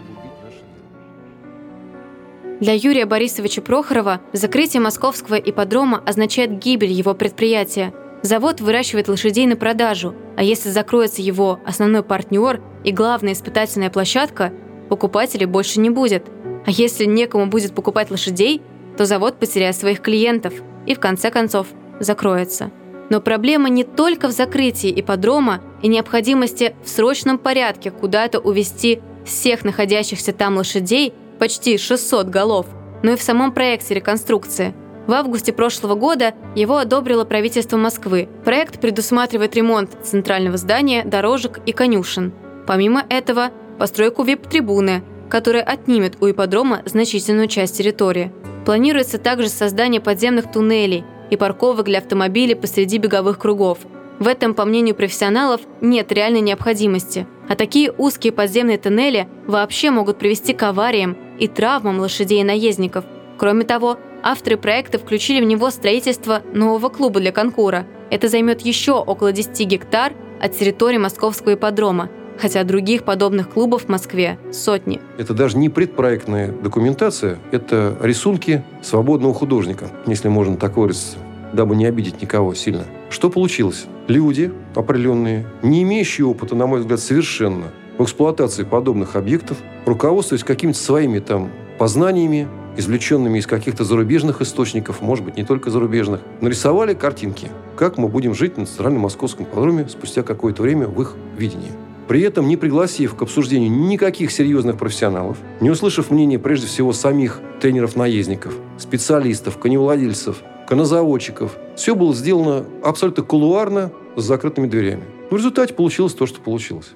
Для 2.59 2.73
Юрия 2.73 3.05
Борисовича 3.05 3.61
Прохорова 3.61 4.19
закрытие 4.33 4.81
московского 4.81 5.35
ипподрома 5.35 6.01
означает 6.03 6.57
гибель 6.57 6.91
его 6.91 7.13
предприятия. 7.13 7.93
Завод 8.23 8.61
выращивает 8.61 9.07
лошадей 9.09 9.45
на 9.45 9.55
продажу, 9.55 10.15
а 10.35 10.41
если 10.41 10.69
закроется 10.69 11.21
его 11.21 11.59
основной 11.67 12.01
партнер 12.01 12.61
и 12.83 12.91
главная 12.91 13.33
испытательная 13.33 13.91
площадка, 13.91 14.51
покупателей 14.89 15.45
больше 15.45 15.79
не 15.79 15.91
будет. 15.91 16.25
А 16.65 16.71
если 16.71 17.05
некому 17.05 17.45
будет 17.45 17.75
покупать 17.75 18.09
лошадей, 18.09 18.63
то 18.97 19.05
завод 19.05 19.37
потеряет 19.37 19.75
своих 19.75 20.01
клиентов 20.01 20.55
и, 20.87 20.95
в 20.95 20.99
конце 20.99 21.29
концов, 21.29 21.67
закроется. 21.99 22.71
Но 23.09 23.21
проблема 23.21 23.69
не 23.69 23.83
только 23.83 24.27
в 24.27 24.31
закрытии 24.31 24.93
ипподрома 24.99 25.61
и 25.81 25.87
необходимости 25.87 26.75
в 26.83 26.89
срочном 26.89 27.37
порядке 27.37 27.91
куда-то 27.91 28.39
увезти 28.39 29.01
всех 29.25 29.63
находящихся 29.63 30.33
там 30.33 30.57
лошадей, 30.57 31.13
почти 31.39 31.77
600 31.77 32.27
голов, 32.27 32.65
но 33.03 33.11
и 33.11 33.15
в 33.15 33.21
самом 33.21 33.53
проекте 33.53 33.93
реконструкции. 33.93 34.73
В 35.05 35.13
августе 35.13 35.53
прошлого 35.53 35.95
года 35.95 36.33
его 36.55 36.77
одобрило 36.77 37.23
правительство 37.23 37.77
Москвы. 37.77 38.27
Проект 38.43 38.81
предусматривает 38.81 39.55
ремонт 39.55 39.91
центрального 40.03 40.57
здания, 40.57 41.05
дорожек 41.05 41.59
и 41.65 41.71
конюшен. 41.71 42.33
Помимо 42.65 43.05
этого, 43.07 43.51
постройку 43.79 44.23
вип-трибуны, 44.23 45.03
которая 45.29 45.63
отнимет 45.63 46.21
у 46.21 46.29
ипподрома 46.29 46.81
значительную 46.85 47.47
часть 47.47 47.77
территории. 47.77 48.33
Планируется 48.65 49.17
также 49.17 49.47
создание 49.47 50.01
подземных 50.01 50.51
туннелей– 50.51 51.05
и 51.29 51.35
парковок 51.35 51.85
для 51.85 51.99
автомобилей 51.99 52.55
посреди 52.55 52.97
беговых 52.97 53.39
кругов. 53.39 53.79
В 54.19 54.27
этом, 54.27 54.53
по 54.55 54.65
мнению 54.65 54.95
профессионалов, 54.95 55.61
нет 55.79 56.11
реальной 56.11 56.41
необходимости, 56.41 57.27
а 57.47 57.55
такие 57.55 57.91
узкие 57.91 58.33
подземные 58.33 58.77
тоннели 58.77 59.27
вообще 59.45 59.91
могут 59.91 60.17
привести 60.17 60.53
к 60.53 60.63
авариям 60.63 61.15
и 61.39 61.47
травмам 61.47 61.99
лошадей 61.99 62.41
и 62.41 62.43
наездников. 62.43 63.05
Кроме 63.37 63.63
того, 63.63 63.97
авторы 64.23 64.57
проекта 64.57 64.97
включили 64.97 65.39
в 65.39 65.47
него 65.47 65.69
строительство 65.69 66.41
нового 66.53 66.89
клуба 66.89 67.19
для 67.19 67.31
конкура. 67.31 67.85
Это 68.09 68.27
займет 68.27 68.61
еще 68.61 68.93
около 68.93 69.31
10 69.31 69.67
гектар 69.67 70.13
от 70.41 70.57
территории 70.57 70.97
московского 70.97 71.53
ипподрома, 71.53 72.09
хотя 72.37 72.63
других 72.63 73.03
подобных 73.03 73.49
клубов 73.49 73.85
в 73.85 73.89
Москве 73.89 74.37
сотни. 74.51 75.01
Это 75.17 75.33
даже 75.33 75.57
не 75.57 75.69
предпроектная 75.69 76.51
документация, 76.51 77.39
это 77.51 77.97
рисунки 78.01 78.63
свободного 78.81 79.33
художника, 79.33 79.89
если 80.05 80.27
можно 80.27 80.57
так 80.57 80.77
выразиться, 80.77 81.17
дабы 81.53 81.75
не 81.75 81.85
обидеть 81.85 82.21
никого 82.21 82.53
сильно. 82.53 82.83
Что 83.09 83.29
получилось? 83.29 83.85
Люди 84.07 84.51
определенные, 84.75 85.47
не 85.61 85.83
имеющие 85.83 86.25
опыта, 86.25 86.55
на 86.55 86.67
мой 86.67 86.81
взгляд, 86.81 86.99
совершенно 86.99 87.67
в 87.97 88.03
эксплуатации 88.03 88.63
подобных 88.63 89.15
объектов, 89.15 89.57
руководствуясь 89.85 90.43
какими-то 90.43 90.77
своими 90.77 91.19
там 91.19 91.49
познаниями, 91.79 92.47
извлеченными 92.77 93.39
из 93.39 93.47
каких-то 93.47 93.83
зарубежных 93.83 94.41
источников, 94.41 95.01
может 95.01 95.25
быть, 95.25 95.35
не 95.35 95.43
только 95.43 95.71
зарубежных, 95.71 96.21
нарисовали 96.41 96.93
картинки, 96.93 97.49
как 97.75 97.97
мы 97.97 98.07
будем 98.07 98.35
жить 98.35 98.57
на 98.57 98.67
центральном 98.67 99.01
московском 99.01 99.45
подроме 99.45 99.89
спустя 99.89 100.21
какое-то 100.21 100.61
время 100.61 100.87
в 100.87 101.01
их 101.01 101.15
видении 101.37 101.71
при 102.07 102.21
этом 102.21 102.47
не 102.47 102.57
пригласив 102.57 103.15
к 103.15 103.21
обсуждению 103.21 103.71
никаких 103.71 104.31
серьезных 104.31 104.77
профессионалов, 104.77 105.37
не 105.59 105.69
услышав 105.69 106.11
мнения 106.11 106.39
прежде 106.39 106.67
всего 106.67 106.93
самих 106.93 107.41
тренеров-наездников, 107.59 108.55
специалистов, 108.77 109.57
коневладельцев, 109.57 110.37
конозаводчиков. 110.67 111.57
Все 111.75 111.95
было 111.95 112.13
сделано 112.13 112.65
абсолютно 112.83 113.23
кулуарно, 113.23 113.91
с 114.15 114.23
закрытыми 114.23 114.67
дверями. 114.67 115.03
В 115.29 115.35
результате 115.35 115.73
получилось 115.73 116.13
то, 116.13 116.25
что 116.25 116.41
получилось. 116.41 116.91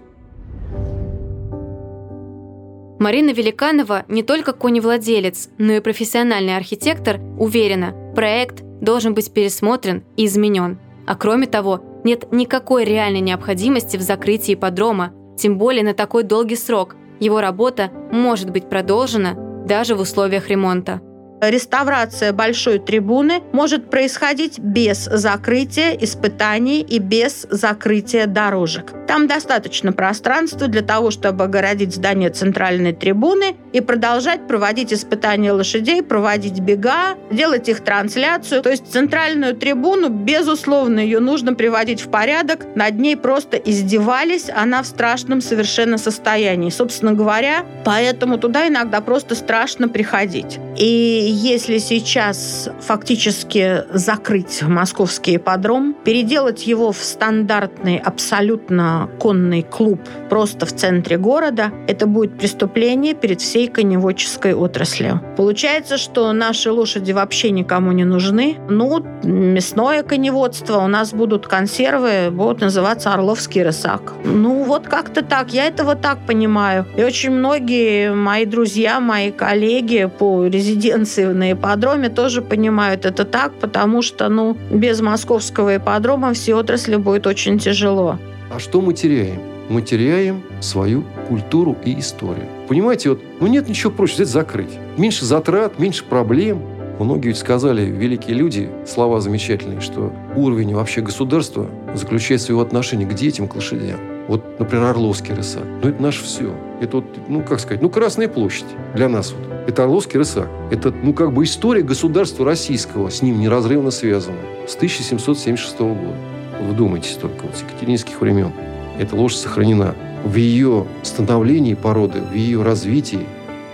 Марина 3.00 3.32
Великанова 3.32 4.06
не 4.10 4.24
только 4.24 4.54
коневладелец, 4.54 5.50
но 5.58 5.74
и 5.74 5.80
профессиональный 5.80 6.56
архитектор 6.56 7.20
уверена, 7.40 7.96
проект 8.16 8.64
должен 8.82 9.14
быть 9.14 9.32
пересмотрен 9.32 10.04
и 10.18 10.26
изменен. 10.26 10.78
А 11.08 11.16
кроме 11.16 11.48
того, 11.48 11.82
нет 12.04 12.32
никакой 12.32 12.86
реальной 12.86 13.20
необходимости 13.20 13.98
в 13.98 14.02
закрытии 14.02 14.56
подрома, 14.56 15.14
тем 15.38 15.58
более 15.58 15.84
на 15.84 15.94
такой 15.94 16.24
долгий 16.24 16.56
срок. 16.56 16.96
Его 17.20 17.42
работа 17.42 17.92
может 18.12 18.50
быть 18.50 18.70
продолжена 18.70 19.36
даже 19.68 19.96
в 19.96 20.02
условиях 20.02 20.50
ремонта. 20.50 21.02
Реставрация 21.42 22.34
большой 22.34 22.80
трибуны 22.80 23.42
может 23.52 23.90
происходить 23.90 24.60
без 24.60 25.06
закрытия 25.06 25.98
испытаний 26.00 26.82
и 26.82 27.00
без 27.00 27.48
закрытия 27.50 28.28
дорожек. 28.28 28.94
Там 29.08 29.28
достаточно 29.28 29.92
пространства 29.92 30.68
для 30.68 30.82
того, 30.82 31.12
чтобы 31.12 31.44
огородить 31.44 31.96
здание 31.96 32.30
центральной 32.30 32.94
трибуны 32.94 33.56
и 33.74 33.82
продолжать 33.82 34.48
проводить 34.48 34.94
испытания 34.94 35.52
лошадей, 35.52 36.04
проводить 36.04 36.60
бега, 36.60 37.16
делать 37.32 37.68
их 37.70 37.82
трансляцию. 37.82 38.62
То 38.62 38.70
есть 38.70 38.92
центральную 38.92 39.56
трибуну, 39.56 40.10
безусловно, 40.10 41.00
ее 41.00 41.20
нужно 41.20 41.54
приводить 41.54 42.02
в 42.02 42.10
порядок. 42.10 42.66
Над 42.76 43.00
ней 43.00 43.18
просто 43.18 43.58
издевались, 43.58 44.50
она 44.54 44.84
в 44.84 44.88
страшном 44.88 45.42
совершенно 45.42 45.98
состоянии. 45.98 46.70
Собственно 46.70 47.14
говоря, 47.14 47.66
поэтому 47.86 48.38
туда 48.38 48.68
иногда 48.68 49.02
просто 49.02 49.36
страшно 49.36 49.90
приходить. 49.90 50.60
И 50.78 51.31
если 51.32 51.78
сейчас 51.78 52.70
фактически 52.80 53.84
закрыть 53.94 54.62
московский 54.62 55.38
ипподром, 55.38 55.96
переделать 56.04 56.68
его 56.68 56.92
в 56.92 56.98
стандартный 56.98 57.98
абсолютно 57.98 59.10
конный 59.20 59.64
клуб 59.64 60.00
просто 60.30 60.66
в 60.66 60.74
центре 60.74 61.18
города, 61.18 61.72
это 61.88 62.06
будет 62.06 62.38
преступление 62.38 63.14
перед 63.14 63.42
всей 63.42 63.68
коневодческой 63.68 64.54
отраслью. 64.54 65.22
Получается, 65.38 65.98
что 65.98 66.32
наши 66.34 66.72
лошади 66.72 67.12
вообще 67.12 67.52
никому 67.52 67.92
не 67.92 68.04
нужны. 68.04 68.58
Ну, 68.70 69.04
мясное 69.24 70.04
коневодство, 70.04 70.80
у 70.80 70.88
нас 70.88 71.14
будут 71.14 71.48
консервы, 71.48 72.30
будут 72.32 72.62
называться 72.62 73.14
Орловский 73.14 73.64
рысак. 73.64 74.14
Ну, 74.24 74.64
вот 74.64 74.88
как-то 74.88 75.24
так. 75.24 75.54
Я 75.54 75.68
этого 75.68 75.96
так 75.96 76.20
понимаю. 76.26 76.86
И 76.98 77.04
очень 77.04 77.32
многие 77.32 78.14
мои 78.14 78.46
друзья, 78.46 79.00
мои 79.00 79.32
коллеги 79.32 80.10
по 80.20 80.46
резиденции 80.46 81.21
на 81.26 81.52
ипподроме 81.52 82.10
тоже 82.10 82.42
понимают 82.42 83.06
это 83.06 83.26
так, 83.26 83.54
потому 83.60 84.02
что, 84.02 84.30
ну, 84.30 84.58
без 84.70 85.02
московского 85.02 85.78
ипподрома 85.78 86.34
всей 86.34 86.54
отрасли 86.54 86.96
будет 86.96 87.28
очень 87.28 87.60
тяжело. 87.60 88.18
А 88.54 88.60
что 88.60 88.82
мы 88.82 88.94
теряем? 88.94 89.40
Мы 89.70 89.82
теряем 89.82 90.44
свою 90.60 91.04
культуру 91.30 91.78
и 91.86 91.98
историю. 91.98 92.46
Понимаете, 92.68 93.10
вот, 93.12 93.22
ну 93.40 93.48
нет 93.48 93.70
ничего 93.70 93.92
проще 93.92 94.16
взять 94.16 94.28
закрыть. 94.28 94.72
Меньше 94.98 95.26
затрат, 95.26 95.80
меньше 95.80 96.04
проблем. 96.04 96.62
Многие 97.00 97.30
ведь 97.30 97.38
сказали, 97.38 97.86
великие 97.86 98.36
люди, 98.36 98.70
слова 98.86 99.22
замечательные, 99.22 99.82
что 99.82 100.14
уровень 100.36 100.76
вообще 100.76 101.02
государства 101.02 101.68
заключается 101.96 102.48
в 102.48 102.50
его 102.52 102.62
отношении 102.62 103.06
к 103.06 103.14
детям, 103.14 103.48
к 103.48 103.56
лошадям. 103.56 104.00
Вот, 104.28 104.60
например, 104.60 104.88
Орловский 104.88 105.34
рысак. 105.34 105.64
Ну, 105.82 105.90
это 105.90 106.02
наше 106.02 106.24
все. 106.24 106.54
Это 106.80 106.98
вот, 106.98 107.06
ну, 107.28 107.42
как 107.42 107.60
сказать, 107.60 107.82
ну, 107.82 107.90
Красная 107.90 108.28
площадь 108.28 108.66
для 108.96 109.10
нас 109.10 109.34
вот. 109.34 109.52
Это 109.68 109.84
Орловский 109.84 110.18
рысак. 110.18 110.48
Это, 110.72 110.92
ну, 110.92 111.14
как 111.14 111.34
бы 111.34 111.44
история 111.44 111.82
государства 111.82 112.46
российского 112.46 113.10
с 113.10 113.22
ним 113.22 113.40
неразрывно 113.40 113.92
связана. 113.92 114.38
С 114.68 114.76
1776 114.76 115.80
года. 115.80 116.16
Вы 116.62 116.74
думаете 116.74 117.16
только, 117.20 117.46
вот 117.46 117.56
с 117.56 117.62
екатерининских 117.62 118.20
времен. 118.22 118.52
Эта 119.00 119.16
лошадь 119.16 119.40
сохранена. 119.40 119.96
В 120.24 120.36
ее 120.36 120.86
становлении 121.02 121.74
породы, 121.74 122.22
в 122.22 122.34
ее 122.34 122.62
развитии, 122.62 123.26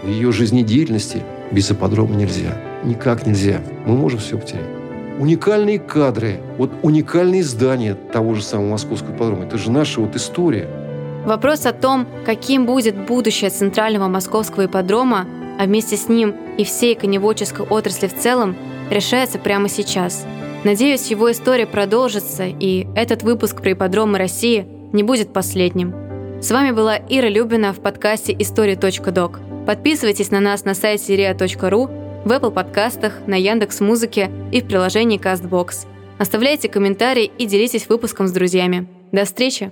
в 0.04 0.08
ее 0.08 0.32
жизнедеятельности 0.32 1.24
без 1.52 1.70
нельзя. 1.70 2.58
Никак 2.84 3.26
нельзя. 3.26 3.62
Мы 3.86 3.98
можем 3.98 4.20
все 4.20 4.38
потерять. 4.38 4.77
Уникальные 5.19 5.80
кадры, 5.80 6.39
вот 6.58 6.71
уникальные 6.84 7.43
здания 7.43 7.95
того 7.95 8.36
же 8.36 8.43
самого 8.43 8.71
московского 8.71 9.15
ипподрома. 9.15 9.45
Это 9.45 9.58
же 9.58 9.71
наша 9.71 9.99
вот 9.99 10.15
история. 10.15 10.69
Вопрос 11.25 11.65
о 11.65 11.73
том, 11.73 12.08
каким 12.25 12.65
будет 12.65 12.95
будущее 13.08 13.49
центрального 13.49 14.08
московского 14.08 14.65
ипподрома, 14.65 15.25
а 15.60 15.65
вместе 15.65 15.97
с 15.97 16.08
ним 16.08 16.36
и 16.58 16.63
всей 16.63 16.95
коневодческой 16.95 17.65
отрасли 17.65 18.08
в 18.08 18.15
целом, 18.15 18.56
решается 18.91 19.39
прямо 19.39 19.69
сейчас. 19.69 20.25
Надеюсь, 20.63 21.10
его 21.12 21.32
история 21.32 21.65
продолжится, 21.65 22.45
и 22.45 22.88
этот 22.95 23.23
выпуск 23.23 23.62
про 23.62 23.73
ипподромы 23.73 24.17
России 24.17 24.67
не 24.93 25.03
будет 25.03 25.34
последним. 25.34 25.93
С 26.41 26.51
вами 26.51 26.71
была 26.71 26.97
Ира 27.10 27.30
Любина 27.30 27.73
в 27.73 27.80
подкасте 27.80 28.36
«История.док». 28.38 29.39
Подписывайтесь 29.65 30.32
на 30.32 30.39
нас 30.39 30.65
на 30.65 30.75
сайте 30.75 31.15
ria.ru, 31.15 32.07
в 32.28 32.32
Apple 32.32 32.52
подкастах, 32.52 33.26
на 33.26 33.36
Яндекс 33.36 33.80
Музыке 33.80 34.30
и 34.52 34.62
в 34.62 34.68
приложении 34.68 35.20
CastBox. 35.20 35.88
Оставляйте 36.18 36.68
комментарии 36.68 37.32
и 37.38 37.46
делитесь 37.46 37.88
выпуском 37.88 38.28
с 38.28 38.32
друзьями. 38.32 38.88
До 39.12 39.24
встречи! 39.24 39.72